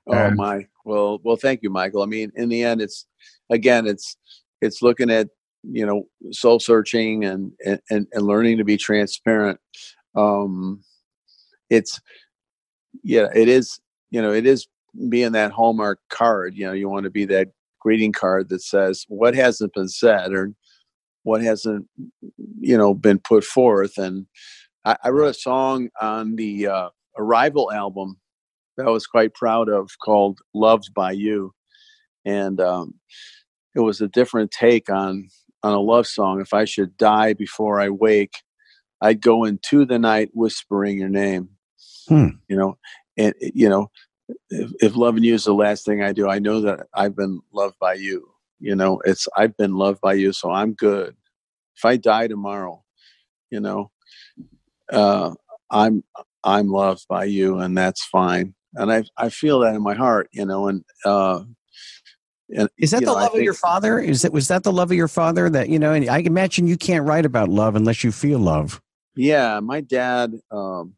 [0.06, 0.66] Oh my.
[0.84, 2.02] Well, well, thank you, Michael.
[2.02, 3.06] I mean, in the end, it's
[3.50, 4.16] again, it's
[4.60, 5.28] it's looking at
[5.62, 9.58] you know soul searching and and and learning to be transparent
[10.14, 10.80] um
[11.70, 12.00] it's
[13.02, 13.78] yeah, it is.
[14.10, 14.66] You know, it is
[15.08, 16.54] being that hallmark card.
[16.54, 17.48] You know, you want to be that
[17.80, 20.52] greeting card that says what hasn't been said or
[21.22, 21.86] what hasn't
[22.60, 23.98] you know been put forth.
[23.98, 24.26] And
[24.84, 28.18] I, I wrote a song on the uh, Arrival album
[28.76, 31.52] that I was quite proud of called "Loved by You,"
[32.24, 32.94] and um,
[33.74, 35.28] it was a different take on
[35.62, 36.40] on a love song.
[36.40, 38.34] If I should die before I wake,
[39.00, 41.50] I'd go into the night whispering your name.
[42.08, 42.28] Hmm.
[42.48, 42.78] You know,
[43.16, 43.90] and you know,
[44.50, 47.40] if, if loving you is the last thing I do, I know that I've been
[47.52, 48.28] loved by you.
[48.60, 51.14] You know, it's I've been loved by you, so I'm good.
[51.76, 52.82] If I die tomorrow,
[53.50, 53.90] you know,
[54.92, 55.34] uh,
[55.70, 56.04] I'm
[56.44, 58.54] I'm loved by you, and that's fine.
[58.74, 61.42] And I I feel that in my heart, you know, and uh,
[62.50, 63.98] and, is that the know, love think, of your father?
[63.98, 65.50] Is that was that the love of your father?
[65.50, 68.80] That you know, and I imagine you can't write about love unless you feel love.
[69.16, 70.34] Yeah, my dad.
[70.50, 70.94] Um,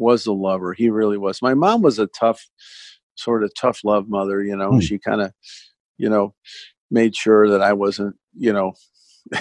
[0.00, 0.72] was a lover.
[0.72, 1.42] He really was.
[1.42, 2.48] My mom was a tough,
[3.14, 4.42] sort of tough love mother.
[4.42, 4.82] You know, mm.
[4.82, 5.32] she kind of,
[5.98, 6.34] you know,
[6.90, 8.72] made sure that I wasn't, you know,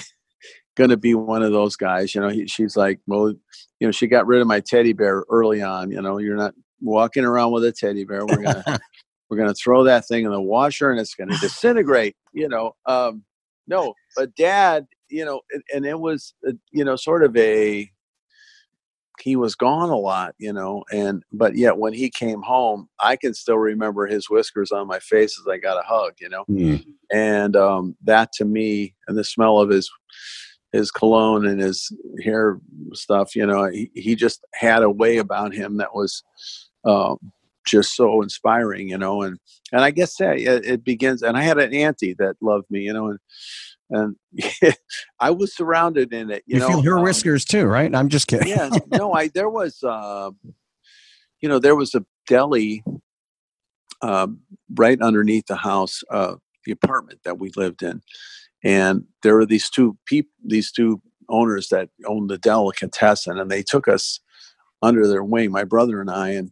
[0.75, 2.13] going to be one of those guys.
[2.13, 3.33] You know, he, she's like, well,
[3.79, 5.91] you know, she got rid of my teddy bear early on.
[5.91, 8.25] You know, you're not walking around with a teddy bear.
[8.25, 8.79] We're gonna
[9.29, 12.15] we're gonna throw that thing in the washer and it's gonna disintegrate.
[12.33, 13.23] You know, um,
[13.67, 17.89] no, but dad, you know, and, and it was, uh, you know, sort of a
[19.21, 23.15] he was gone a lot, you know, and but yet when he came home, I
[23.15, 26.45] can still remember his whiskers on my face as I got a hug, you know,
[26.49, 26.85] mm.
[27.11, 29.89] and um, that to me, and the smell of his
[30.71, 31.91] his cologne and his
[32.23, 32.59] hair
[32.93, 36.23] stuff, you know, he, he just had a way about him that was
[36.85, 37.17] um,
[37.67, 39.37] just so inspiring, you know, and
[39.71, 41.21] and I guess yeah, it, it begins.
[41.21, 43.19] And I had an auntie that loved me, you know, and
[43.89, 44.75] and
[45.19, 46.43] I was surrounded in it.
[46.45, 47.93] You, you know, feel her um, whiskers too, right?
[47.93, 48.47] I'm just kidding.
[48.47, 50.31] yeah, no, I there was, uh,
[51.41, 52.83] you know, there was a deli
[54.01, 54.27] uh,
[54.75, 58.01] right underneath the house, uh, the apartment that we lived in,
[58.63, 63.63] and there were these two people, these two owners that owned the delicatessen, and they
[63.63, 64.19] took us
[64.81, 66.51] under their wing, my brother and I, and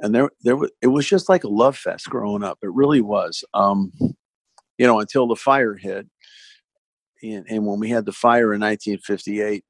[0.00, 2.58] and there there was it was just like a love fest growing up.
[2.62, 3.44] It really was.
[3.54, 3.92] Um,
[4.78, 6.08] you know, until the fire hit
[7.32, 9.64] and, and when we had the fire in 1958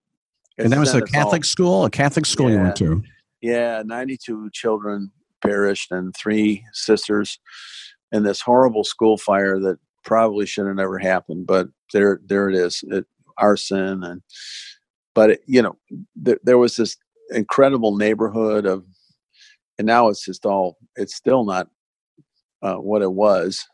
[0.59, 3.03] and that was a catholic all, school a catholic school yeah, you went to
[3.41, 5.11] yeah 92 children
[5.41, 7.39] perished and three sisters
[8.13, 12.55] in this horrible school fire that probably should have never happened but there there it
[12.55, 13.07] is it,
[13.38, 14.23] arson and
[15.14, 15.77] but it, you know
[16.14, 16.97] there, there was this
[17.31, 18.85] incredible neighborhood of
[19.79, 21.69] and now it's just all it's still not
[22.62, 23.67] uh, what it was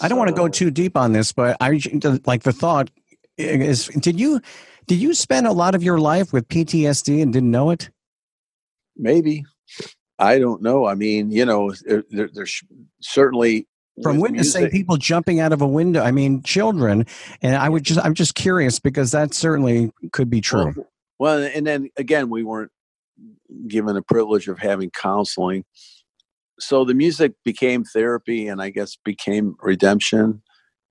[0.00, 1.80] I don't so, want to go too deep on this, but I
[2.24, 2.90] like the thought
[3.36, 4.40] is: Did you
[4.86, 7.90] did you spend a lot of your life with PTSD and didn't know it?
[8.96, 9.44] Maybe.
[10.18, 10.86] I don't know.
[10.86, 11.72] I mean, you know,
[12.10, 12.62] there, there's
[13.00, 13.66] certainly
[14.02, 14.72] from witnessing music.
[14.72, 16.02] people jumping out of a window.
[16.02, 17.06] I mean, children,
[17.42, 20.72] and I would just I'm just curious because that certainly could be true.
[20.76, 20.86] Well,
[21.18, 22.72] well and then again, we weren't
[23.66, 25.64] given the privilege of having counseling
[26.60, 30.42] so the music became therapy and I guess became redemption.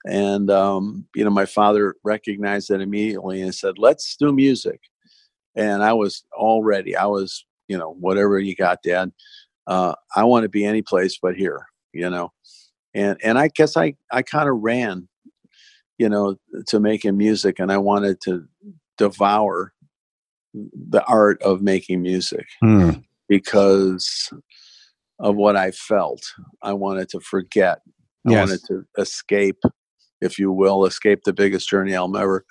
[0.05, 4.81] And um, you know, my father recognized that immediately and said, "Let's do music."
[5.55, 6.95] And I was all ready.
[6.95, 9.11] I was, you know, whatever you got, Dad.
[9.67, 12.31] Uh, I want to be any place but here, you know.
[12.93, 15.07] And and I guess I I kind of ran,
[15.97, 18.45] you know, to making music, and I wanted to
[18.97, 19.73] devour
[20.53, 22.91] the art of making music Hmm.
[23.27, 24.31] because
[25.19, 26.21] of what I felt.
[26.63, 27.79] I wanted to forget.
[28.27, 28.49] I Yes.
[28.49, 29.59] wanted to escape,
[30.21, 32.45] if you will, escape the biggest journey I'll ever.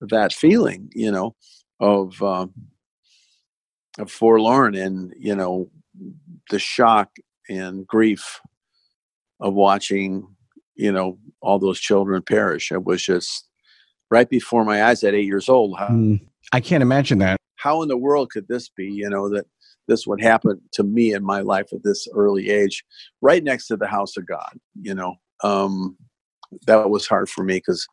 [0.00, 1.34] That feeling, you know,
[1.80, 2.52] of um,
[3.98, 5.70] of forlorn and you know
[6.50, 7.10] the shock
[7.48, 8.40] and grief
[9.40, 10.26] of watching,
[10.74, 12.70] you know, all those children perish.
[12.72, 13.48] It was just
[14.10, 15.78] right before my eyes at eight years old.
[15.78, 16.16] How, Hmm.
[16.52, 17.36] I can't imagine that.
[17.56, 19.46] how in the world could this be you know that
[19.86, 22.84] this would happen to me in my life at this early age
[23.20, 25.96] right next to the house of god you know um
[26.66, 27.86] that was hard for me because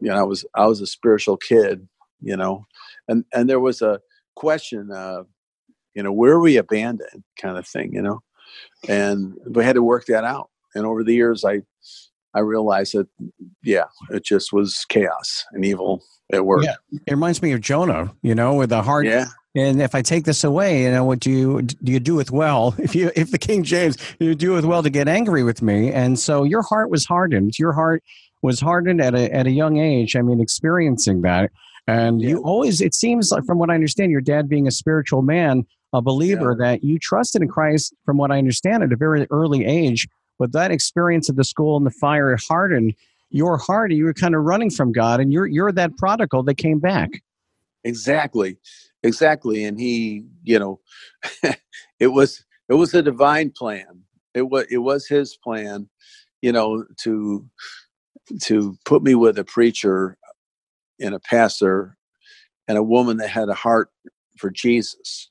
[0.00, 1.86] you know i was i was a spiritual kid
[2.20, 2.66] you know
[3.08, 4.00] and and there was a
[4.34, 5.22] question uh
[5.94, 8.18] you know where are we abandoned kind of thing you know
[8.88, 11.60] and we had to work that out and over the years i
[12.34, 13.08] i realized that
[13.62, 16.76] yeah it just was chaos and evil at work Yeah.
[17.06, 19.06] It reminds me of Jonah, you know, with the heart.
[19.06, 21.92] yeah And if I take this away, you know, what do you do?
[21.92, 22.74] You do with well.
[22.86, 25.90] If you, if the King James, you do with well to get angry with me.
[25.90, 27.58] And so your heart was hardened.
[27.58, 28.02] Your heart
[28.42, 30.16] was hardened at a at a young age.
[30.16, 31.50] I mean, experiencing that,
[31.86, 32.80] and you always.
[32.82, 35.64] It seems like, from what I understand, your dad being a spiritual man,
[35.94, 37.94] a believer, that you trusted in Christ.
[38.04, 40.06] From what I understand, at a very early age,
[40.38, 42.94] but that experience of the school and the fire hardened
[43.30, 43.90] your heart.
[43.90, 46.78] and You were kind of running from God, and you're you're that prodigal that came
[46.78, 47.10] back.
[47.84, 48.56] exactly
[49.04, 50.80] exactly and he you know
[52.00, 54.02] it was it was a divine plan
[54.34, 55.88] it was it was his plan
[56.42, 57.46] you know to
[58.42, 60.18] to put me with a preacher
[61.00, 61.96] and a pastor
[62.66, 63.88] and a woman that had a heart
[64.36, 65.30] for jesus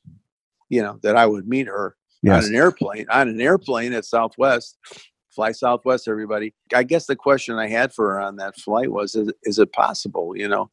[0.70, 1.98] you know that i would meet her
[2.30, 4.78] on an airplane on an airplane at southwest
[5.30, 6.54] fly southwest everybody.
[6.74, 9.72] I guess the question i had for her on that flight was is, is it
[9.72, 10.72] possible you know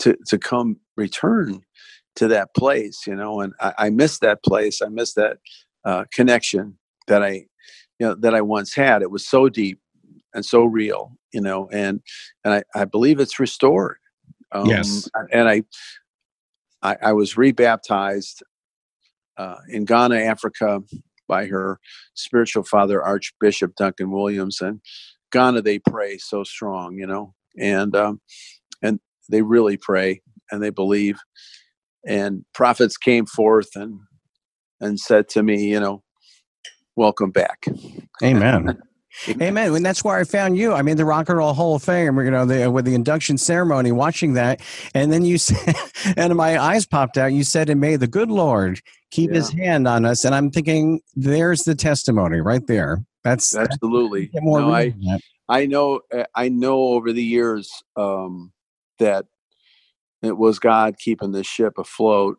[0.00, 1.62] to to come return
[2.16, 3.40] to that place you know?
[3.40, 4.80] And i, I miss that place.
[4.82, 5.38] I miss that
[5.84, 7.46] uh, connection that i
[7.98, 9.02] you know that i once had.
[9.02, 9.80] It was so deep
[10.34, 11.68] and so real you know?
[11.72, 12.00] And
[12.44, 13.98] and i, I believe it's restored.
[14.52, 15.10] Um, Yes.
[15.32, 15.62] and I,
[16.82, 18.42] I i was rebaptized
[19.38, 20.82] uh, in ghana africa
[21.26, 21.78] by her
[22.14, 24.60] spiritual father archbishop duncan williams.
[24.60, 24.80] And
[25.32, 28.20] ghana they pray so strong you know and um
[28.82, 31.18] and they really pray and they believe.
[32.06, 34.00] And prophets came forth and
[34.80, 36.02] and said to me you know
[36.96, 37.66] welcome back.
[38.22, 38.80] Amen.
[39.28, 39.74] Amen.
[39.74, 40.72] And that's where I found you.
[40.72, 43.38] I mean, the Rock and Roll Hall of Fame, you know, the, with the induction
[43.38, 44.60] ceremony, watching that.
[44.94, 45.74] And then you said,
[46.16, 47.32] and my eyes popped out.
[47.32, 50.24] You said, and may the good Lord keep his hand on us.
[50.24, 53.04] And I'm thinking, there's the testimony right there.
[53.24, 54.94] That's, absolutely more No, I.
[55.48, 58.52] I know uh, I know over the years um,
[58.98, 59.24] that
[60.22, 62.38] it was God keeping the ship afloat.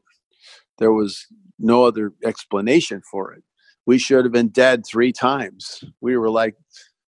[0.78, 1.26] There was
[1.58, 3.44] no other explanation for it.
[3.90, 5.84] We should have been dead three times.
[6.00, 6.54] We were like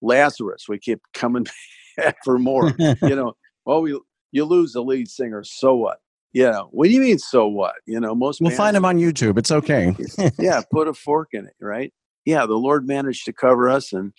[0.01, 0.65] Lazarus.
[0.67, 1.45] We kept coming
[1.97, 2.73] back for more.
[2.79, 3.99] you know, well, we
[4.31, 5.99] you lose the lead singer, so what?
[6.31, 7.75] You know, what do you mean, so what?
[7.85, 9.37] You know, most We'll find him on YouTube.
[9.37, 9.95] It's okay.
[10.39, 11.93] yeah, put a fork in it, right?
[12.25, 14.11] Yeah, the Lord managed to cover us, and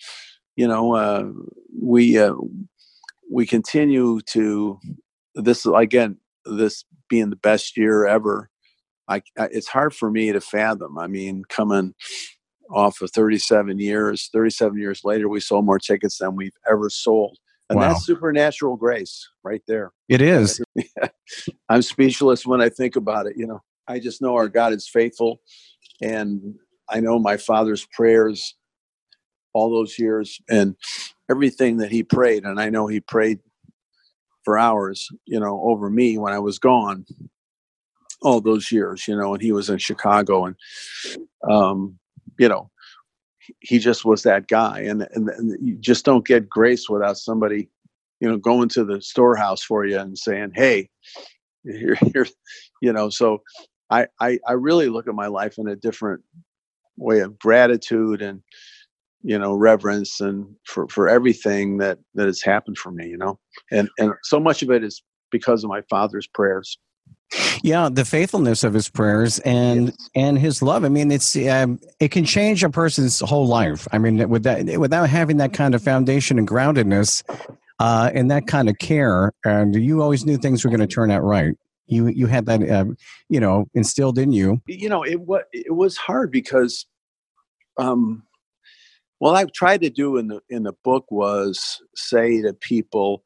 [0.55, 1.25] you know, uh,
[1.77, 2.35] we uh,
[3.29, 4.79] we continue to
[5.35, 6.19] this again.
[6.45, 8.49] This being the best year ever,
[9.09, 10.97] I, I it's hard for me to fathom.
[10.97, 11.93] I mean, coming
[12.71, 17.37] off of 37 years, 37 years later, we sold more tickets than we've ever sold,
[17.69, 17.89] and Wow.
[17.89, 19.91] that's supernatural grace right there.
[20.09, 20.61] It is.
[21.69, 23.33] I'm speechless when I think about it.
[23.37, 25.41] You know, I just know our God is faithful,
[26.01, 26.55] and
[26.89, 28.55] I know my father's prayers
[29.53, 30.75] all those years and
[31.29, 33.39] everything that he prayed, and I know he prayed
[34.43, 37.05] for hours, you know, over me when I was gone
[38.21, 40.55] all those years, you know, and he was in Chicago, and
[41.49, 41.97] um,
[42.37, 42.69] you know,
[43.59, 47.69] he just was that guy, and and, and you just don't get grace without somebody,
[48.19, 50.89] you know, going to the storehouse for you and saying, "Hey,
[51.63, 52.27] here, here,"
[52.81, 53.09] you know.
[53.09, 53.41] So
[53.89, 56.23] I, I I really look at my life in a different
[56.97, 58.41] way of gratitude and
[59.23, 63.39] you know reverence and for for everything that that has happened for me, you know,
[63.71, 66.77] and and so much of it is because of my father's prayers.
[67.63, 70.09] Yeah, the faithfulness of his prayers and Yes.
[70.15, 70.85] and his love.
[70.85, 73.87] I mean, it's um, it can change a person's whole life.
[73.91, 77.23] I mean, with that without having that kind of foundation and groundedness,
[77.79, 81.11] uh, and that kind of care, and you always knew things were going to turn
[81.11, 81.55] out right.
[81.87, 82.85] You you had that, uh,
[83.29, 84.61] you know, instilled in you.
[84.67, 86.85] You know, it was it was hard because,
[87.77, 88.23] um,
[89.19, 93.23] what I tried to do in the in the book was say to people,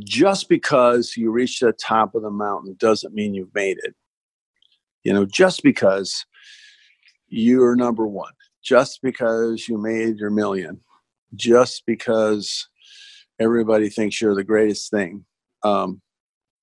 [0.00, 3.94] just because you reach the top of the mountain doesn't mean you've made it.
[5.04, 6.24] You know, just because
[7.28, 8.32] you're number one,
[8.62, 10.80] just because you made your million,
[11.34, 12.68] just because
[13.40, 15.24] everybody thinks you're the greatest thing,
[15.64, 16.00] um,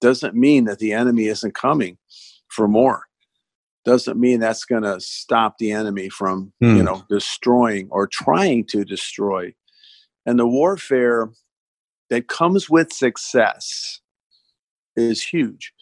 [0.02, 1.98] doesn't mean that the enemy isn't coming
[2.48, 3.04] for more.
[3.86, 6.86] Doesn't mean that's going to stop the enemy from, you Hmm.
[6.86, 9.54] know, destroying or trying to destroy.
[10.26, 11.30] And the warfare
[12.10, 14.02] that comes with success
[14.96, 15.74] is huge.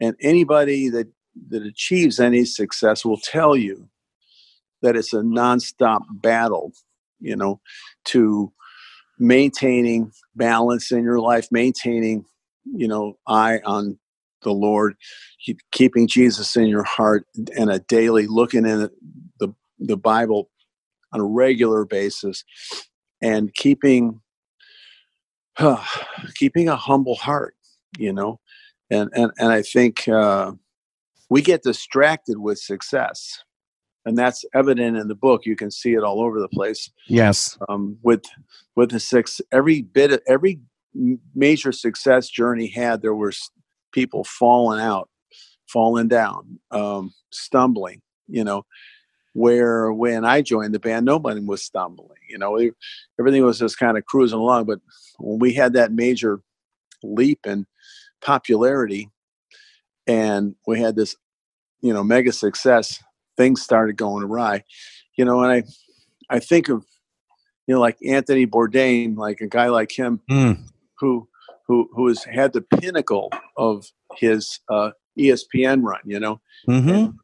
[0.00, 1.08] And anybody that
[1.48, 3.88] that achieves any success will tell you
[4.82, 6.72] that it's a nonstop battle,
[7.20, 7.60] you know,
[8.04, 8.52] to
[9.18, 12.24] maintaining balance in your life, maintaining,
[12.64, 13.98] you know, eye on
[14.42, 14.94] the Lord,
[15.44, 17.26] keep- keeping Jesus in your heart,
[17.56, 18.80] and a daily looking in
[19.40, 20.50] the the Bible
[21.12, 22.44] on a regular basis,
[23.20, 24.20] and keeping
[26.34, 27.56] keeping a humble heart,
[27.98, 28.40] you know,
[28.90, 30.52] and and and I think uh,
[31.28, 33.44] we get distracted with success,
[34.04, 35.46] and that's evident in the book.
[35.46, 37.58] You can see it all over the place Yes.
[37.68, 38.24] um, with
[38.76, 40.60] with the six every bit of every
[41.34, 43.32] major success journey had there were
[43.92, 45.08] people falling out
[45.68, 48.64] falling down um, stumbling you know
[49.34, 52.58] where when i joined the band nobody was stumbling you know
[53.20, 54.64] everything was just kind of cruising along.
[54.64, 54.80] But
[55.18, 56.40] when we had that major
[57.02, 57.66] leap in
[58.22, 59.10] popularity
[60.06, 61.14] and we had this
[61.82, 63.02] you know mega success
[63.36, 64.64] things started going awry
[65.16, 66.84] you know and i i think of
[67.66, 70.58] you know, like Anthony Bourdain, like a guy like him Mm.
[70.98, 71.28] who
[71.66, 77.14] who who has had the pinnacle of his uh, ESPN run, you know, hmm and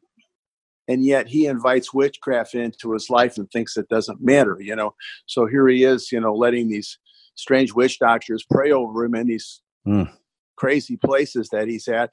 [0.87, 4.93] yet he invites witchcraft into his life and thinks it doesn't matter, you know.
[5.25, 6.97] So here he is, you know, letting these
[7.35, 10.11] strange witch doctors pray over him in these Mm.
[10.57, 12.11] crazy places that he's at,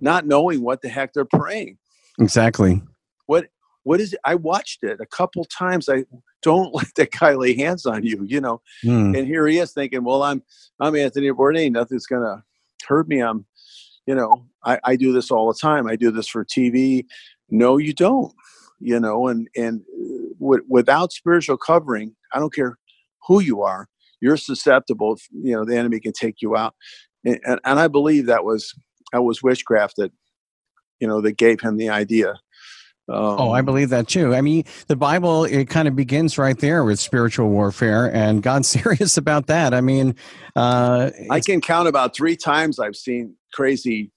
[0.00, 1.78] not knowing what the heck they're praying.
[2.18, 2.82] Exactly.
[3.26, 3.46] What
[3.84, 4.20] what is it?
[4.24, 5.88] I watched it a couple times.
[5.88, 6.04] I
[6.42, 8.60] don't let that guy lay hands on you, you know.
[8.84, 9.16] Mm.
[9.16, 10.42] and here he is thinking, well, I'm
[10.80, 11.72] I'm Anthony Bourdain.
[11.72, 12.42] Nothing's gonna
[12.86, 13.20] hurt me.
[13.20, 13.46] I'm,
[14.06, 15.86] you know, I, I do this all the time.
[15.86, 17.04] I do this for TV.
[17.50, 18.32] No, you don't.
[18.80, 22.78] You know, and and uh, w- without spiritual covering, I don't care
[23.26, 23.88] who you are.
[24.20, 25.18] You're susceptible.
[25.32, 26.74] You know, the enemy can take you out,
[27.24, 28.74] and, and, and I believe that was
[29.12, 30.12] that was witchcraft that,
[31.00, 32.34] you know, that gave him the idea.
[33.10, 34.34] Um, Oh, I believe that too.
[34.34, 38.68] I mean, the Bible it kind of begins right there with spiritual warfare, and God's
[38.68, 39.72] serious about that.
[39.72, 40.14] I mean,
[40.54, 44.10] uh, I can count about three times I've seen crazy,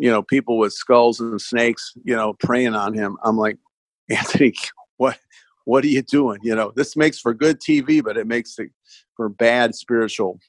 [0.00, 3.16] you know, people with skulls and snakes, you know, preying on him.
[3.22, 3.58] I'm like,
[4.10, 4.54] Anthony,
[4.96, 5.18] what,
[5.64, 6.40] what are you doing?
[6.42, 8.70] You know, this makes for good TV, but it makes it
[9.14, 10.40] for bad spiritual,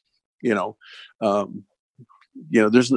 [0.42, 0.78] you know,
[1.22, 1.66] um,
[2.50, 2.94] you know, there's,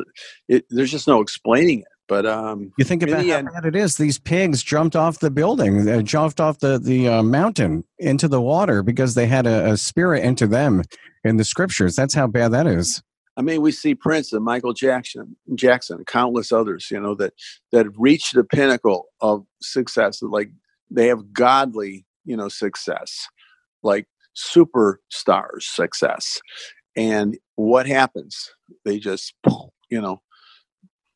[0.48, 1.88] it, there's just no explaining it.
[2.06, 3.96] But um, you think about how end- bad it is.
[3.96, 8.42] These pigs jumped off the building, uh, jumped off the the uh, mountain into the
[8.42, 10.82] water because they had a, a spirit into them
[11.24, 11.96] in the scriptures.
[11.96, 13.02] That's how bad that is.
[13.36, 17.34] I mean, we see Prince and Michael Jackson, Jackson, countless others, you know, that
[17.72, 20.22] that have reached the pinnacle of success.
[20.22, 20.50] Like
[20.90, 23.26] they have godly, you know, success,
[23.82, 24.06] like
[24.36, 26.40] superstars success.
[26.96, 28.50] And what happens?
[28.84, 29.34] They just,
[29.90, 30.22] you know,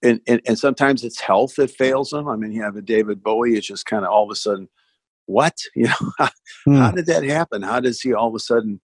[0.03, 2.29] and, and and sometimes it's health that fails them.
[2.29, 3.57] I mean, you have a David Bowie.
[3.57, 4.69] It's just kind of all of a sudden,
[5.27, 5.57] what?
[5.77, 6.31] You know, how
[6.91, 6.97] Hmm.
[6.97, 7.62] did that happen?
[7.62, 8.81] How does he all of a sudden,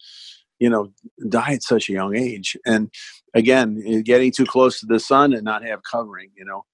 [0.60, 0.92] you know,
[1.28, 2.56] die at such a young age?
[2.66, 2.90] And
[3.34, 6.64] again, eh, getting too close to the sun and not have covering, you know,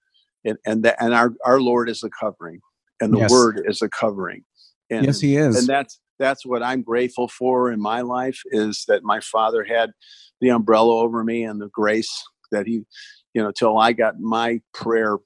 [0.44, 2.60] and and that and our our Lord is the covering,
[3.00, 3.30] and the Yes.
[3.30, 4.44] Word is the covering.
[4.90, 5.56] And, yes, he is.
[5.56, 9.92] and that's that's what I'm grateful for in my life is that my father had
[10.40, 12.10] the umbrella over me and the grace
[12.52, 12.84] that he,
[13.32, 15.16] you know, till I got my prayer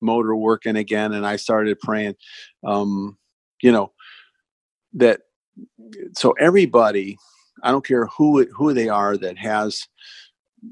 [0.00, 2.14] motor working again and I started praying.
[2.66, 3.16] Um,
[3.62, 3.92] you know,
[4.94, 5.20] that
[6.16, 7.18] so everybody,
[7.62, 9.86] I don't care who it, who they are that has,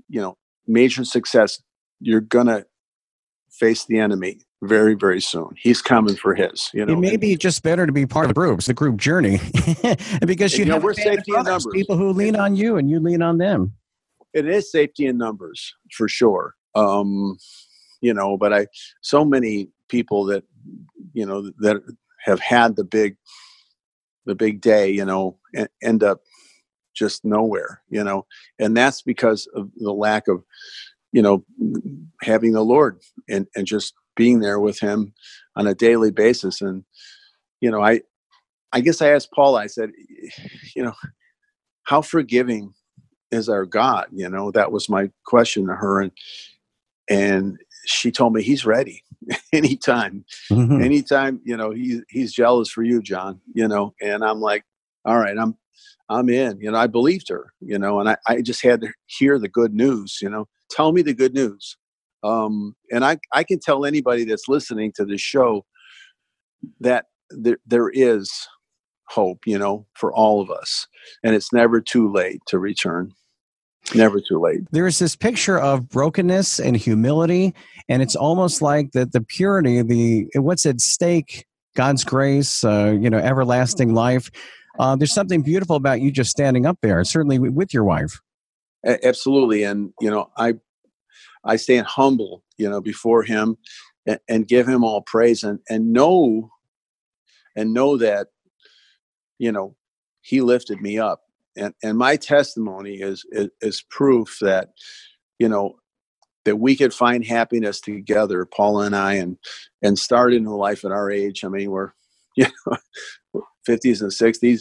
[0.08, 1.62] you know, major success,
[2.00, 2.64] you're gonna
[3.50, 5.48] face the enemy very very soon.
[5.56, 6.70] He's coming for his.
[6.72, 9.38] You know, it may be just better to be part of groups, the group journey,
[10.26, 11.66] because you, You know, have we're safety in numbers.
[11.72, 13.74] people who lean on you and you lean on them.
[14.34, 17.36] it is safety in numbers for sure um
[18.02, 18.66] you know but i
[19.00, 20.44] so many people that
[21.14, 21.76] you know that
[22.24, 23.16] have had the big
[24.26, 25.38] the big day you know
[25.82, 26.20] end up
[26.96, 28.26] just nowhere, you know,
[28.58, 30.42] and that's because of the lack of,
[31.12, 31.44] you know,
[32.22, 35.12] having the Lord and, and just being there with him
[35.56, 36.60] on a daily basis.
[36.60, 36.84] And,
[37.60, 38.00] you know, I,
[38.72, 39.90] I guess I asked Paul, I said,
[40.74, 40.94] you know,
[41.84, 42.72] how forgiving
[43.30, 44.06] is our God?
[44.12, 46.00] You know, that was my question to her.
[46.00, 46.12] And,
[47.08, 49.04] and she told me he's ready
[49.52, 50.82] anytime, mm-hmm.
[50.82, 54.64] anytime, you know, he, he's jealous for you, John, you know, and I'm like,
[55.04, 55.56] all right, I'm,
[56.08, 58.92] I'm in, you know, I believed her, you know, and I, I just had to
[59.06, 61.76] hear the good news, you know, tell me the good news.
[62.22, 65.64] Um, and I, I can tell anybody that's listening to this show
[66.80, 68.30] that there, there is
[69.08, 70.86] hope, you know, for all of us.
[71.22, 73.12] And it's never too late to return.
[73.94, 74.62] Never too late.
[74.72, 77.54] There's this picture of brokenness and humility,
[77.88, 81.46] and it's almost like that the purity, the what's at stake,
[81.76, 84.28] God's grace, uh, you know, everlasting life.
[84.78, 88.20] Uh, there's something beautiful about you just standing up there, certainly with your wife.
[88.86, 90.54] A- absolutely, and you know, I
[91.44, 93.56] I stand humble, you know, before Him,
[94.06, 96.50] and, and give Him all praise, and and know,
[97.56, 98.28] and know that
[99.38, 99.76] you know,
[100.22, 101.22] he lifted me up.
[101.56, 104.70] And and my testimony is, is, is proof that,
[105.38, 105.76] you know,
[106.44, 109.38] that we could find happiness together, Paula and I, and
[109.82, 111.44] and start into life at our age.
[111.44, 111.92] I mean, we're
[112.36, 112.76] you know,
[113.66, 114.60] 50s and 60s.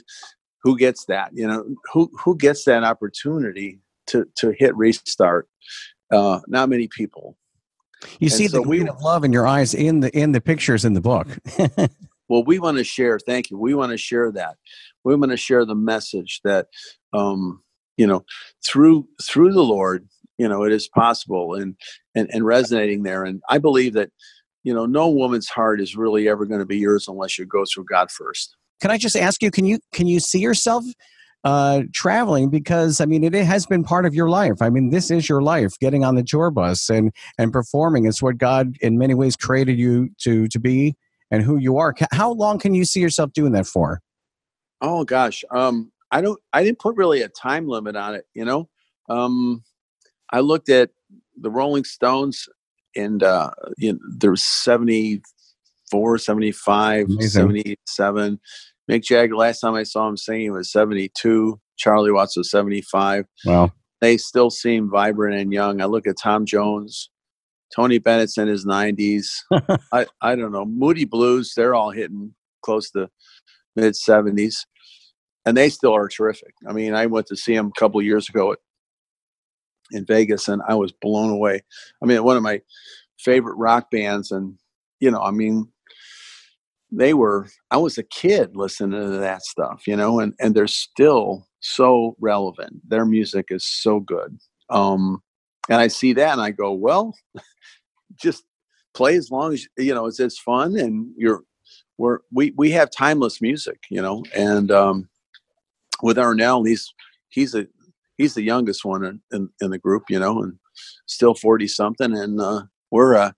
[0.64, 1.30] Who gets that?
[1.34, 5.48] You know, who who gets that opportunity to to hit restart?
[6.12, 7.38] Uh, not many people.
[8.20, 10.42] You and see so the we, of love in your eyes in the in the
[10.42, 11.28] pictures in the book.
[12.28, 14.58] well we want to share thank you we want to share that
[15.04, 16.68] we want to share the message that
[17.14, 17.62] um
[17.98, 18.24] you know
[18.66, 21.76] through through the lord you know it is possible and
[22.16, 24.10] and, and resonating there and i believe that
[24.64, 27.64] you know no woman's heart is really ever going to be yours unless you go
[27.72, 30.84] through god first can i just ask you can you can you see yourself
[31.46, 34.62] uh, traveling because I mean it, it has been part of your life.
[34.62, 38.08] I mean this is your life, getting on the tour bus and and performing.
[38.08, 40.96] It's what God in many ways created you to to be
[41.30, 41.94] and who you are.
[42.12, 44.02] How long can you see yourself doing that for?
[44.82, 46.40] Oh gosh, um, I don't.
[46.52, 48.26] I didn't put really a time limit on it.
[48.34, 48.70] You know,
[49.08, 49.64] um,
[50.32, 50.90] I looked at
[51.40, 52.50] the Rolling Stones,
[52.96, 54.44] and uh, you know, there's
[55.92, 57.30] 74, 75, Amazing.
[57.30, 58.40] 77.
[58.90, 59.36] Mick Jagger.
[59.36, 61.60] Last time I saw him singing was 72.
[61.78, 63.26] Charlie Watts was 75.
[63.46, 63.72] Wow.
[64.02, 65.82] They still seem vibrant and young.
[65.82, 67.10] I look at Tom Jones,
[67.76, 69.28] Tony Bennett's in his 90s.
[69.92, 70.66] I, I don't know.
[70.66, 73.10] Moody Blues, they're all hitting close to
[73.76, 74.56] mid 70s.
[75.46, 76.54] And they still are terrific.
[76.68, 78.60] I mean, I went to see them a couple years ago at,
[79.92, 81.62] in Vegas and I was blown away.
[82.02, 82.62] I mean, one of my
[83.20, 84.32] favorite rock bands.
[84.32, 84.58] And,
[85.00, 85.72] you know, I mean,
[86.92, 90.68] they were, I was a kid listening to that stuff, you know, and, and they're
[90.68, 92.82] still so relevant.
[92.88, 94.38] Their music is so good.
[94.70, 95.22] Um,
[95.70, 97.16] and I see that and I go, well,
[98.22, 98.44] just
[98.96, 101.44] play as long as you know it's it's fun and you're
[101.98, 105.08] we're we we have timeless music you know and um
[106.02, 106.94] with Arnel he's
[107.30, 107.68] he's a
[108.18, 110.54] he's the youngest one in, in, in the group you know and
[111.06, 113.32] still 40 something and uh we're uh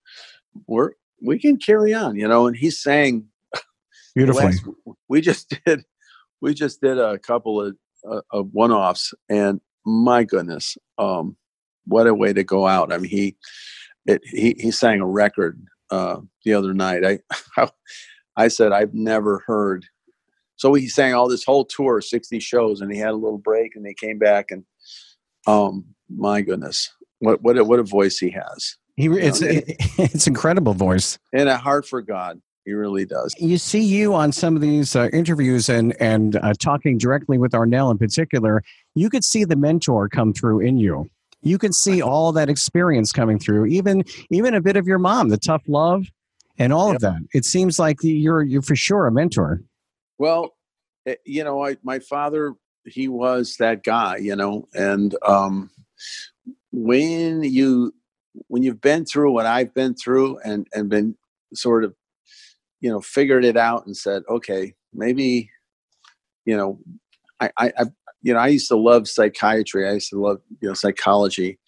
[0.68, 0.92] we're
[1.22, 3.28] we can carry on you know and he's saying
[4.18, 4.68] beautifully last,
[5.08, 5.84] we just did
[6.42, 7.76] we just did a couple of,
[8.10, 11.36] uh, of one-offs and my goodness um
[11.86, 13.36] what a way to go out i mean he
[14.08, 15.60] it, he he sang a record
[15.92, 17.04] uh, the other night.
[17.58, 17.70] I
[18.38, 19.86] I said I've never heard.
[20.56, 23.76] So he sang all this whole tour, sixty shows, and he had a little break,
[23.76, 24.64] and he came back, and
[25.46, 28.78] um, my goodness, what what a, what a voice he has.
[28.96, 32.42] He it's it, it's incredible voice and a heart for God.
[32.68, 33.34] He really does.
[33.40, 37.54] You see you on some of these uh, interviews and and uh, talking directly with
[37.54, 38.62] Arnel in particular.
[38.94, 41.10] You could see the mentor come through in you
[41.42, 45.30] you can see all that experience coming through even even a bit of your mom
[45.30, 46.06] the tough love
[46.58, 46.96] and all yep.
[46.96, 49.62] of that it seems like you're you're for sure a mentor
[50.18, 50.56] well
[51.06, 52.54] eh, you know I, my father
[52.86, 55.70] he was that guy you know and um
[56.72, 57.94] when you
[58.48, 61.16] when you've been through what i've been through and and been
[61.54, 61.94] sort of
[62.82, 65.50] you know figured it out and said okay maybe
[66.46, 66.80] you know
[67.40, 67.72] I, I,
[68.22, 69.88] you know, I used to love psychiatry.
[69.88, 71.60] I used to love, you know, psychology.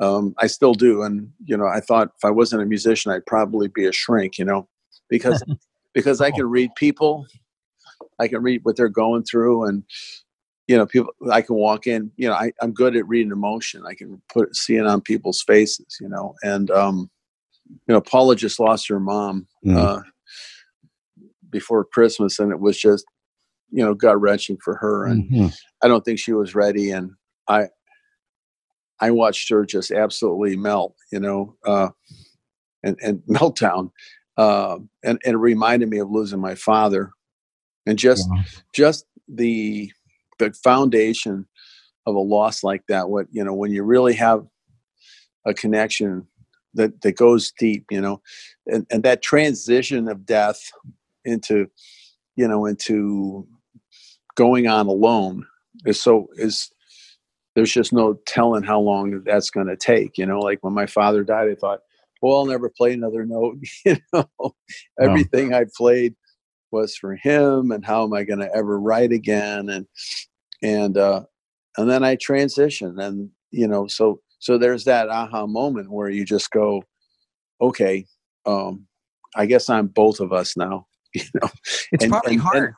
[0.00, 1.02] Um, I still do.
[1.02, 4.38] And, you know, I thought if I wasn't a musician, I'd probably be a shrink,
[4.38, 4.68] you know,
[5.08, 5.42] because,
[5.94, 7.26] because I can read people,
[8.18, 9.82] I can read what they're going through and,
[10.68, 13.82] you know, people, I can walk in, you know, I, I'm good at reading emotion.
[13.84, 17.10] I can put, see it on people's faces, you know, and, um,
[17.68, 19.76] you know, Paula just lost her mom, mm.
[19.76, 20.02] uh,
[21.50, 23.04] before Christmas and it was just
[23.70, 25.46] you know gut wrenching for her, and mm-hmm.
[25.82, 26.90] I don't think she was ready.
[26.90, 27.12] And
[27.48, 27.68] I
[29.00, 31.88] I watched her just absolutely melt, you know, uh,
[32.82, 33.90] and and meltdown,
[34.36, 37.10] uh, and, and it reminded me of losing my father,
[37.86, 38.42] and just yeah.
[38.74, 39.92] just the
[40.38, 41.46] the foundation
[42.06, 43.08] of a loss like that.
[43.08, 44.44] What you know, when you really have
[45.46, 46.26] a connection
[46.74, 48.20] that that goes deep, you know,
[48.66, 50.60] and and that transition of death
[51.24, 51.70] into
[52.36, 53.46] you know into
[54.36, 55.46] going on alone.
[55.86, 56.70] Is so is
[57.54, 60.40] there's just no telling how long that's going to take you know?
[60.40, 61.80] Like when my father died i thought
[62.20, 64.54] well i'll never play another note you know?
[65.00, 66.14] Everything i played
[66.70, 69.68] was for him and how am i going to ever write again?
[69.68, 69.86] And
[70.62, 71.22] and uh
[71.76, 76.24] and then i transitioned and you know so so there's that aha moment where you
[76.24, 76.82] just go
[77.60, 78.06] okay
[78.46, 78.86] um
[79.36, 81.48] i guess i'm both of us now you know
[81.92, 82.74] it's and, probably and, hard and,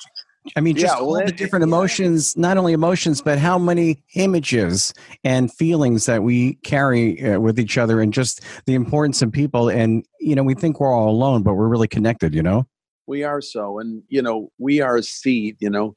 [0.56, 4.02] I mean, just yeah, well, all the different emotions, not only emotions, but how many
[4.14, 9.30] images and feelings that we carry uh, with each other and just the importance of
[9.30, 9.68] people.
[9.68, 12.66] And, you know, we think we're all alone, but we're really connected, you know?
[13.06, 13.78] We are so.
[13.78, 15.96] And, you know, we are a seed, you know,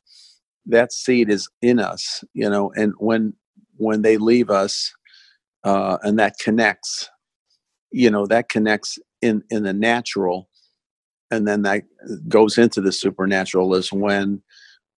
[0.68, 3.34] that seed is in us, you know, and when,
[3.78, 4.94] when they leave us,
[5.64, 7.10] uh, and that connects,
[7.92, 10.48] you know, that connects in, in the natural
[11.32, 11.84] and then that
[12.28, 14.42] goes into the supernatural is when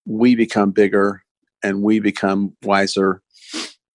[0.04, 1.22] we become bigger
[1.62, 3.22] and we become wiser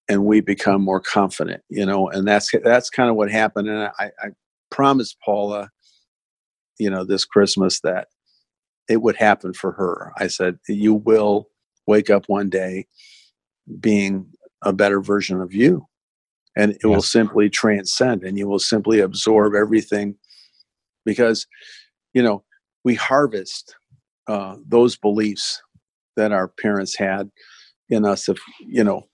[0.09, 3.69] and we become more confident you know and that's that's kind of what happened.
[3.69, 4.29] And i, I
[4.69, 5.69] promised paula
[6.79, 8.07] you know this christmas that
[8.91, 10.11] it would happen for her.
[10.17, 11.47] I said you will
[11.87, 12.87] wake up one day
[13.79, 14.27] being
[14.63, 15.87] a better version of you
[16.57, 16.89] and it yes.
[16.89, 20.15] will simply transcend and you will simply absorb everything.
[21.05, 21.47] Because
[22.13, 22.43] you know,
[22.83, 23.75] we harvest
[24.27, 25.61] uh, those beliefs
[26.15, 27.29] that our parents had
[27.89, 28.29] in us.
[28.29, 29.07] If you know,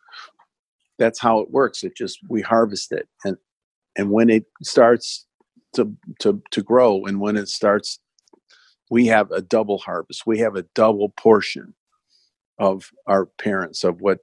[0.98, 1.84] that's how it works.
[1.84, 3.38] It just we harvest it, and
[3.98, 5.26] and when it starts
[5.76, 8.00] to to to grow, and when it starts,
[8.90, 10.26] we have a double harvest.
[10.26, 11.74] We have a double portion
[12.60, 14.20] of our parents of what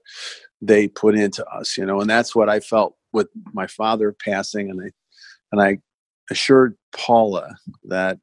[0.60, 1.78] they put into us.
[1.78, 4.90] You know, and that's what I felt with my father passing, and I
[5.52, 5.78] and I
[6.30, 8.18] assured Paula that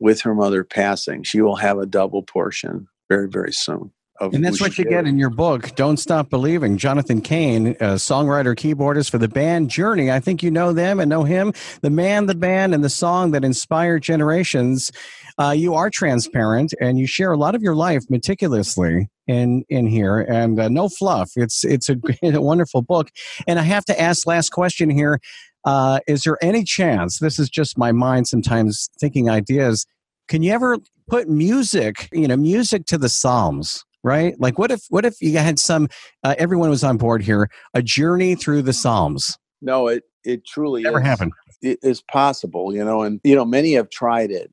[0.00, 3.92] with her mother passing, she will have a double portion very, very soon.
[4.20, 6.76] and that's what you get in your book, Don't Stop Believing.
[6.76, 10.10] Jonathan Cain, songwriter, keyboardist for the band Journey.
[10.10, 11.52] I think you know them and know him.
[11.80, 14.92] The man, the band, and the song that inspired generations.
[15.38, 19.86] Uh, you are transparent and you share a lot of your life meticulously in in
[19.86, 23.08] here and uh, no fluff it's it's a, a wonderful book
[23.46, 25.20] and i have to ask last question here
[25.64, 29.86] uh, is there any chance, this is just my mind sometimes thinking ideas,
[30.28, 33.84] can you ever put music, you know, music to the Psalms?
[34.04, 34.34] Right?
[34.40, 35.88] Like, what if, what if you had some,
[36.24, 39.38] uh, everyone was on board here, a journey through the Psalms?
[39.60, 41.32] No, it, it truly never is, happened.
[41.60, 44.52] It is possible, you know, and, you know, many have tried it.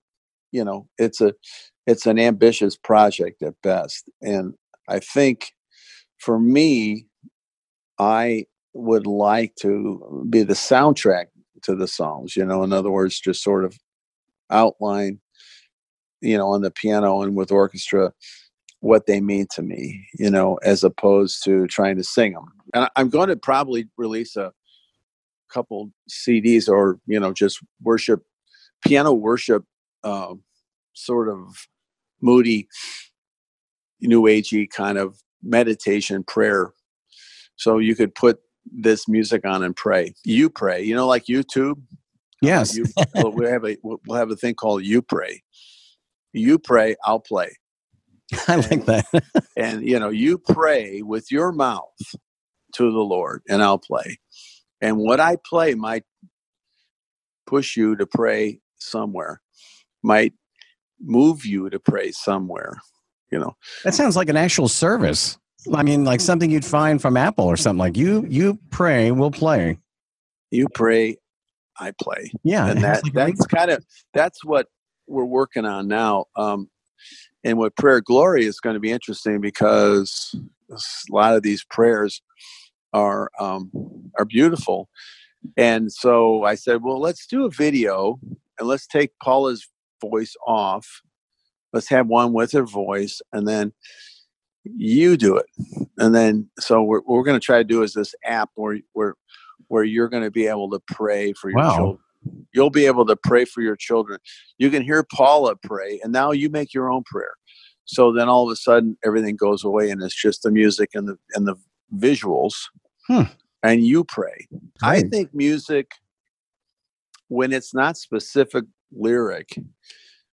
[0.51, 1.33] You know, it's a,
[1.87, 4.07] it's an ambitious project at best.
[4.21, 4.53] And
[4.87, 5.51] I think
[6.19, 7.07] for me,
[7.97, 11.25] I would like to be the soundtrack
[11.61, 13.77] to the songs you know in other words just sort of
[14.49, 15.19] outline
[16.21, 18.13] you know on the piano and with orchestra
[18.81, 22.89] what they mean to me you know as opposed to trying to sing them and
[22.95, 24.51] i'm going to probably release a
[25.51, 28.23] couple cds or you know just worship
[28.85, 29.65] piano worship
[30.03, 30.33] uh,
[30.93, 31.67] sort of
[32.21, 32.67] moody
[34.01, 36.73] new agey kind of meditation prayer.
[37.55, 38.39] So you could put
[38.71, 40.13] this music on and pray.
[40.23, 41.81] You pray, you know, like YouTube.
[42.41, 42.85] Yes, you,
[43.33, 45.43] we have a we'll have a thing called you pray.
[46.31, 47.57] You pray, I'll play.
[48.47, 49.05] I like that.
[49.57, 51.83] and you know, you pray with your mouth
[52.75, 54.19] to the Lord, and I'll play.
[54.81, 56.03] And what I play might
[57.45, 59.41] push you to pray somewhere,
[60.03, 60.33] might
[61.01, 62.77] move you to pray somewhere.
[63.31, 65.37] You know, that sounds like an actual service.
[65.73, 68.25] I mean, like something you'd find from Apple or something like you.
[68.29, 69.77] You pray, we'll play.
[70.51, 71.17] You pray,
[71.77, 72.31] I play.
[72.43, 74.67] Yeah, and that like that's kind of that's what
[75.07, 76.25] we're working on now.
[76.35, 76.69] Um,
[77.43, 80.35] and with prayer glory is going to be interesting because
[80.69, 82.21] a lot of these prayers
[82.93, 83.71] are um,
[84.17, 84.89] are beautiful.
[85.55, 88.19] And so I said, well, let's do a video
[88.59, 89.67] and let's take Paula's
[90.01, 91.01] voice off.
[91.71, 93.73] Let's have one with her voice, and then
[94.63, 95.45] you do it.
[95.97, 99.15] And then so what we're going to try to do is this app where where
[99.67, 101.75] where you're going to be able to pray for your wow.
[101.75, 101.99] children.
[102.53, 104.19] You'll be able to pray for your children.
[104.57, 107.33] You can hear paula pray and now you make your own prayer.
[107.85, 111.07] So then all of a sudden everything goes away and it's just the music and
[111.07, 111.55] the and the
[111.95, 112.53] visuals.
[113.07, 113.23] Hmm.
[113.63, 114.47] and you pray.
[114.83, 115.93] I think music
[117.27, 119.57] when it's not specific lyric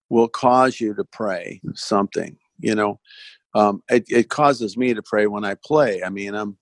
[0.10, 3.00] will cause you to pray something you know
[3.56, 6.04] um, it, it causes me to pray when i play.
[6.04, 6.58] I mean i'm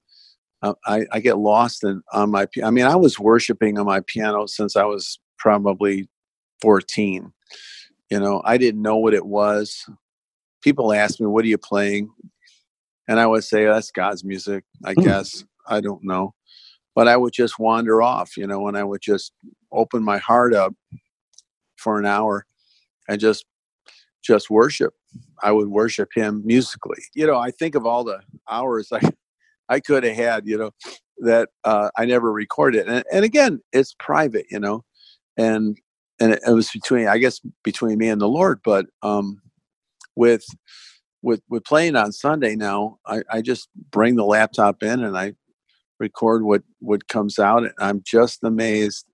[0.61, 3.99] uh, I, I get lost in on my i mean i was worshiping on my
[4.07, 6.07] piano since i was probably
[6.61, 7.33] 14
[8.09, 9.85] you know i didn't know what it was.
[10.63, 12.09] People ask me what are you playing?
[13.09, 15.01] And i would say that's god's music i Hmm.
[15.03, 15.43] guess.
[15.67, 16.33] I don't know.
[16.95, 19.33] But i would just wander off you know and i would just
[19.71, 20.73] open my heart up
[21.77, 22.45] for an hour
[23.09, 23.45] and just
[24.23, 24.93] just worship
[25.43, 27.03] i would worship him musically.
[27.13, 28.19] You know i think of all the
[28.49, 29.01] hours i
[29.69, 30.71] i could have had you know
[31.19, 32.87] that uh, i never recorded.
[32.87, 34.83] And, and again it's private you know
[35.37, 35.77] and
[36.19, 38.61] and it, it was between i guess between me and the lord.
[38.63, 39.41] But um
[40.15, 40.45] with
[41.21, 45.33] with with playing on sunday now i i just bring the laptop in and i
[45.99, 47.63] record what what comes out.
[47.63, 49.05] And i'm just amazed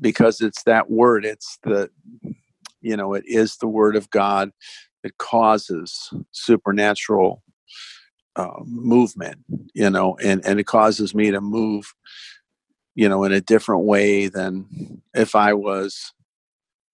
[0.00, 1.24] because it's that word.
[1.24, 1.90] It's the
[2.80, 4.50] you know it is the word of god
[5.02, 7.42] that causes supernatural
[8.36, 9.38] uh, movement
[9.74, 11.92] you know and and it causes me to move
[12.94, 16.12] you know in a different way than if i was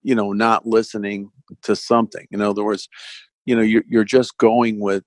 [0.02, 1.30] you know not listening
[1.62, 2.88] to something in other words
[3.44, 5.04] you know you're, you're just going with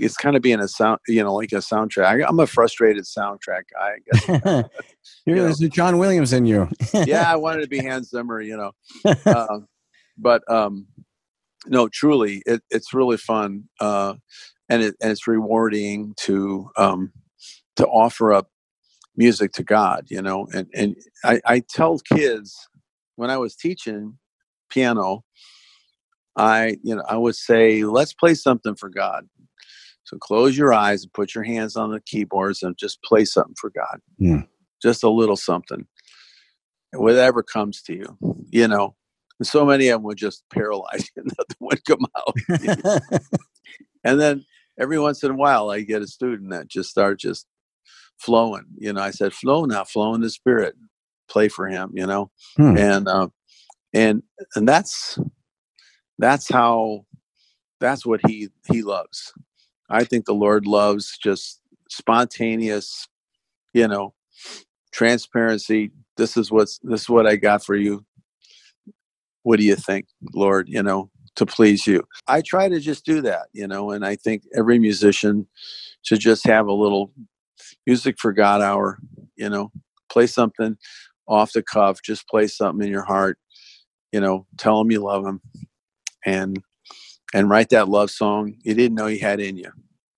[0.00, 3.04] it's kind of being a sound you know like a soundtrack I, i'm a frustrated
[3.04, 4.24] soundtrack guy i guess
[5.24, 5.42] Here, know.
[5.44, 6.68] there's a John Williams in you.
[6.94, 8.72] yeah i wanted to be hans zimmer you know
[9.26, 9.58] uh,
[10.16, 10.86] but um
[11.66, 14.14] no truly it, it's really fun uh
[14.68, 17.12] and it and it's rewarding to um
[17.76, 18.50] to offer up
[19.16, 22.68] music to god you know and and i i tell kids
[23.16, 24.18] when i was teaching
[24.70, 25.22] piano
[26.36, 29.26] i you know i would say let's play something for god.
[30.04, 33.54] So close your eyes and put your hands on the keyboards and just play something
[33.58, 34.00] for god.
[34.18, 34.40] Hmm.
[34.82, 35.86] just a little something.
[36.92, 38.18] Whatever comes to you
[38.50, 38.94] you know
[39.38, 43.10] and so many of them would just paralyze you nothing would come out.
[44.04, 44.44] And then
[44.78, 47.46] every once in a while i get a student that just starts just
[48.18, 50.74] flowing you know i said flow now flow in the spirit
[51.28, 52.30] play for him you know?
[52.56, 52.76] Hmm.
[52.76, 53.28] and uh,
[53.92, 54.22] and
[54.56, 55.18] and that's
[56.18, 57.04] that's how
[57.80, 59.32] that's what he he loves.
[59.90, 61.60] I think the lord loves just
[61.90, 63.08] spontaneous
[63.74, 64.14] you know
[64.92, 65.90] transparency.
[66.16, 68.04] This is what's this is what i got for you
[69.42, 72.02] what do you think lord you know to please you?
[72.28, 75.46] I try to just do that you know and i think every musician
[76.02, 77.12] should just have a little
[77.86, 78.98] music for god hour
[79.36, 79.70] you know?
[80.10, 80.76] Play something
[81.26, 83.38] off the cuff just play something in your heart
[84.12, 85.40] you know tell him you love him
[86.26, 86.62] and
[87.34, 89.70] and write that love song you didn't know you had in you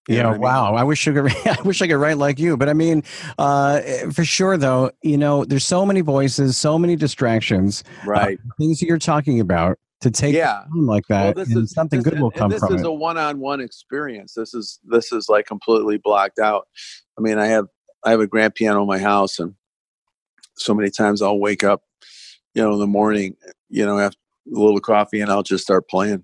[0.09, 0.41] You yeah, I mean?
[0.43, 0.75] wow.
[0.75, 1.33] I wish I could.
[1.47, 2.57] I wish I could write like you.
[2.57, 3.03] But I mean,
[3.39, 3.81] uh,
[4.13, 8.87] for sure, though, you know, there's so many voices, so many distractions, right things that
[8.87, 12.61] you're talking about to take yeah like that, and something this- good will come this
[12.61, 12.87] from is it.
[12.87, 16.69] a one-on-one experience this is this is like completely blocked out
[17.19, 17.67] i mean i have
[18.05, 19.55] i have a grand piano in my house and
[20.57, 21.83] so many times i'll wake up
[22.55, 23.35] you know in the morning
[23.71, 24.19] you know after
[24.55, 26.23] a little coffee and i'll just start playing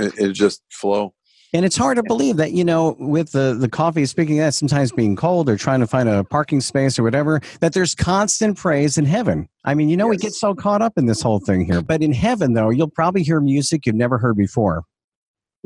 [0.00, 1.14] it, it just flow
[1.54, 4.54] And it's hard to believe that, you know, with the, the coffee, speaking of that,
[4.54, 8.56] sometimes being cold or trying to find a parking space or whatever, that there's constant
[8.56, 9.48] praise in heaven.
[9.64, 11.82] I mean, you know, we get so caught up in this whole thing here.
[11.82, 14.84] But in heaven, though, you'll probably hear music you've never heard before.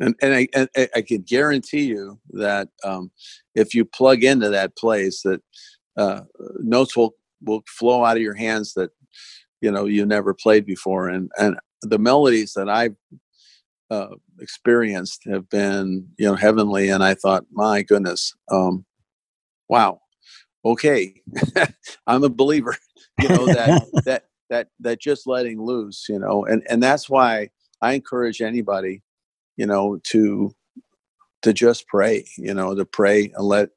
[0.00, 3.10] and and I and I- I can guarantee you that um,
[3.54, 5.40] if you plug into that place, that
[5.96, 6.22] uh,
[6.58, 8.90] notes will will flow out of your hands that
[9.60, 12.96] you know you never played before, and and the melodies that I've
[13.90, 14.08] uh,
[14.40, 18.84] experienced have been you know heavenly, and I thought, my goodness, um,
[19.68, 20.00] wow,
[20.64, 21.22] okay,
[22.06, 22.76] I'm a believer,
[23.22, 27.50] you know that that that that just letting loose, you know, and and that's why
[27.80, 29.02] I encourage anybody
[29.56, 30.54] you know to
[31.42, 33.70] to just pray you know to pray and let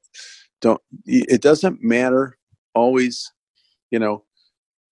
[0.60, 2.36] don't it doesn't matter
[2.74, 3.32] always
[3.90, 4.24] you know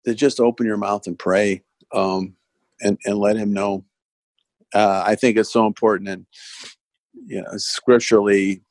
[0.05, 1.63] to just open your mouth and pray
[1.95, 2.35] um
[2.81, 3.85] and and let him know
[4.75, 6.27] uh i think it's so important and
[7.27, 8.63] you know scripturally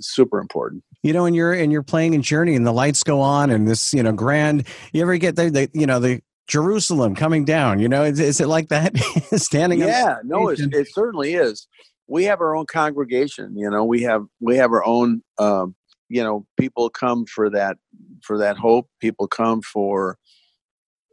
[0.00, 3.20] super important you know, and you're and you're playing in Journey, and the lights go
[3.20, 4.68] on, and this, you know, grand.
[4.92, 7.80] You ever get the, the you know, the Jerusalem coming down?
[7.80, 8.96] You know, is, is it like that?
[9.34, 11.66] Standing, yeah no it's, it certainly is
[12.06, 15.74] we have our own congregation you know we have we have our own um
[16.08, 17.76] you know people come for that
[18.22, 20.18] for that hope people come for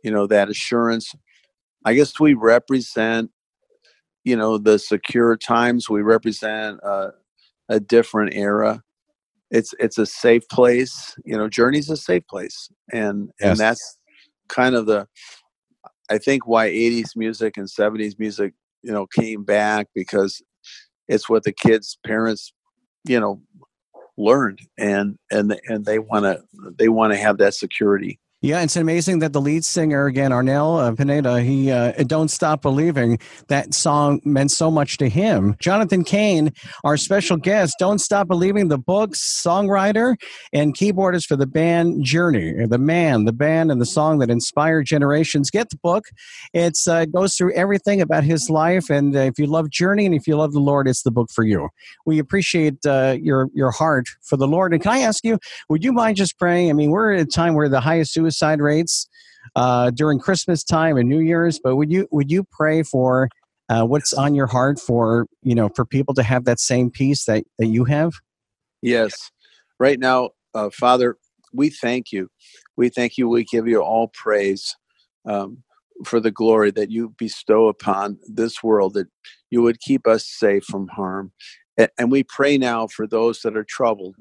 [0.03, 1.13] you know that assurance
[1.85, 3.31] i guess we represent
[4.23, 5.89] you know the secure times.
[5.89, 7.11] We represent uh,
[7.69, 8.83] a different era.
[9.51, 11.15] It's it's a safe place.
[11.25, 13.49] You know, Journey's a safe place, and Yes.
[13.49, 13.97] and that's
[14.47, 15.07] kind of the
[16.09, 20.41] I think why 80s music and 70s music, you know, came back because
[21.07, 22.51] it's what the kids' parents,
[23.05, 23.41] you know,
[24.17, 26.41] learned and and and they want to
[26.77, 28.19] they want to have that security.
[28.41, 32.61] Yeah, it's amazing that the lead singer again, Arnel uh, Pineda, he uh, "Don't Stop
[32.61, 33.19] Believing."
[33.49, 35.57] That song meant so much to him.
[35.59, 36.53] Jonathan Cain,
[36.85, 40.15] our special guest, "Don't Stop Believing," the book, songwriter,
[40.53, 42.65] and keyboardist for the band Journey.
[42.65, 45.49] The man, the band, and the song that inspired generations.
[45.49, 46.05] Get the book;
[46.53, 48.89] it's uh, goes through everything about his life.
[48.89, 51.29] And uh, if you love Journey and if you love the Lord, it's the book
[51.29, 51.67] for you.
[52.05, 54.71] We appreciate uh, your your heart for the Lord.
[54.71, 55.39] And can I ask you?
[55.67, 56.69] Would you mind just praying?
[56.69, 58.13] I mean, we're at a time where the highest
[58.61, 59.07] rates
[59.55, 63.29] uh, during Christmas time and New Year's, but would you would you pray for
[63.69, 67.25] uh, what's on your heart for you know for people to have that same peace
[67.25, 68.13] that that you have?
[68.81, 69.31] Yes.
[69.79, 71.17] Right now, uh, Father,
[71.53, 72.29] we thank you.
[72.77, 73.29] We thank you.
[73.29, 74.75] We give you all praise
[75.25, 75.63] um,
[76.05, 79.07] for the glory that you bestow upon this world, that
[79.49, 81.31] you would keep us safe from harm.
[81.97, 84.15] And we pray now for those that are troubled.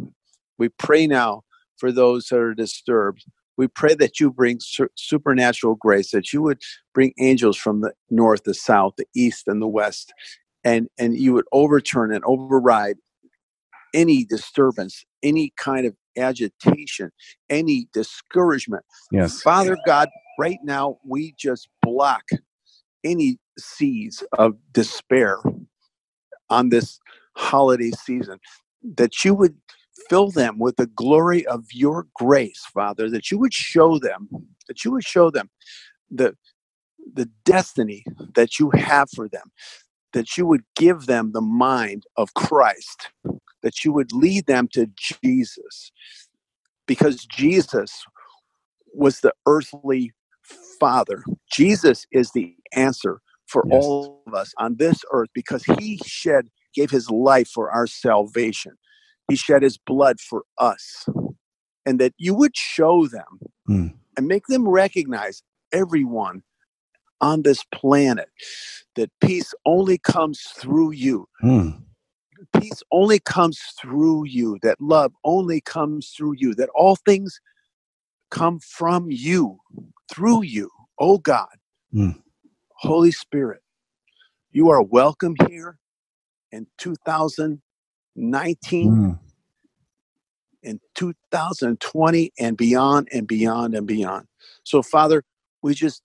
[0.59, 1.43] We pray now
[1.77, 3.25] for those that are disturbed.
[3.59, 6.63] We pray that you bring su- supernatural grace, that you would
[6.95, 10.15] bring angels from the north, the south, the east, and the west,
[10.65, 12.97] and, and you would overturn and override
[13.93, 17.11] any disturbance, any kind of agitation,
[17.51, 18.85] any discouragement.
[19.13, 19.43] Yes.
[19.43, 22.25] Father God, right now we just block
[23.05, 25.39] any seeds of despair
[26.51, 26.99] on this
[27.37, 28.39] holiday season,
[28.97, 29.57] that you would
[30.11, 34.29] fill them with the glory of your grace, Father, that you would show them,
[34.69, 35.51] that you would show them
[36.11, 36.37] the
[37.15, 39.51] the destiny that you have for them,
[40.13, 43.11] that you would give them the mind of Christ,
[43.63, 45.93] that you would lead them to Jesus,
[46.87, 48.05] because Jesus
[48.95, 50.13] was the earthly
[50.81, 51.25] father.
[51.53, 53.85] Jesus is the answer for Yes.
[53.85, 58.73] all of us on this earth because he shed, gave his life for our salvation.
[59.29, 61.07] He shed his blood for us.
[61.87, 63.95] And that you would show them Mm.
[64.17, 66.43] and make them recognize everyone
[67.21, 68.29] on this planet
[68.97, 71.71] that peace only comes through you Hmm.
[72.55, 77.41] peace only comes through you, that love only comes through you, that all things
[78.31, 79.59] come from you,
[80.11, 81.49] through you, oh God.
[81.95, 82.23] Mm.
[82.77, 83.63] Holy Spirit,
[84.53, 85.79] you are welcome here
[86.53, 86.67] in
[88.19, 89.13] 2019, Hmm.
[90.63, 94.27] in 2020, and beyond and beyond and beyond.
[94.65, 95.25] So, Father,
[95.63, 96.03] we just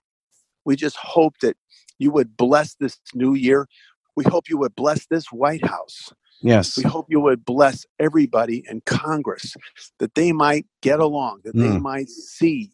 [0.66, 1.58] we just hope that
[2.00, 3.68] you would bless this new year.
[4.16, 6.14] We hope you would bless this White House.
[6.42, 6.78] Yes.
[6.78, 9.56] We hope you would bless everybody in Congress
[10.00, 11.82] that they might get along, that they Mm.
[11.82, 12.72] might see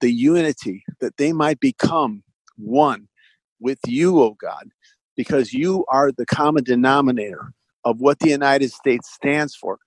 [0.00, 2.22] the unity, that they might become
[2.56, 3.08] one
[3.60, 4.70] with you, oh God,
[5.16, 7.52] because you are the common denominator
[7.84, 9.78] of what the United States stands for.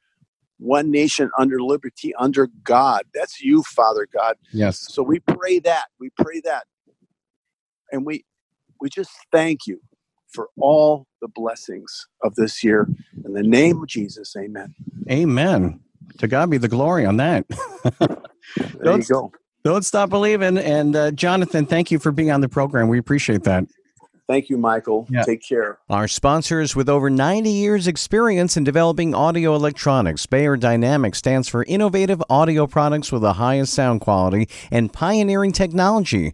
[0.60, 3.04] One nation under liberty, under God.
[3.14, 4.36] That's you, Father God.
[4.52, 4.80] Yes.
[4.89, 5.86] So we pray that.
[6.00, 6.64] We pray that.
[7.91, 8.24] And we
[8.80, 9.82] we just thank you
[10.30, 12.88] for all the blessings of this year.
[13.26, 14.74] In the name of Jesus, amen.
[15.10, 15.80] Amen.
[16.20, 17.46] To God be the glory on that.
[18.00, 18.18] There
[18.84, 19.32] Don't- you go.
[19.64, 20.58] Don't stop believing.
[20.58, 22.89] And uh, Jonathan, thank you for being on the program.
[22.89, 23.64] We appreciate that.
[24.28, 25.05] Thank you, Michael.
[25.09, 25.24] Yeah.
[25.24, 25.80] Take care.
[25.89, 32.24] Our sponsors with over 90 years experience in developing audio electronics, Beyerdynamics stands for innovative
[32.30, 36.34] audio products with the highest sound quality and pioneering technology.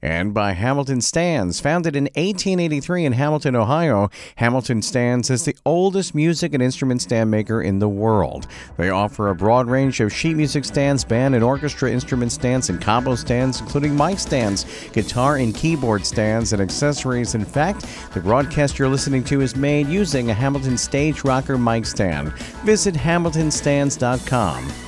[0.00, 1.60] And by Hamilton Stands.
[1.60, 7.30] Founded in 1883 in Hamilton, Ohio, Hamilton Stands is the oldest music and instrument stand
[7.30, 8.46] maker in the world.
[8.76, 12.80] They offer a broad range of sheet music stands, band and orchestra instrument stands, and
[12.80, 17.34] combo stands, including mic stands, guitar and keyboard stands, and accessories.
[17.34, 21.86] In fact, the broadcast you're listening to is made using a Hamilton Stage Rocker mic
[21.86, 22.32] stand.
[22.64, 24.87] Visit hamiltonstands.com.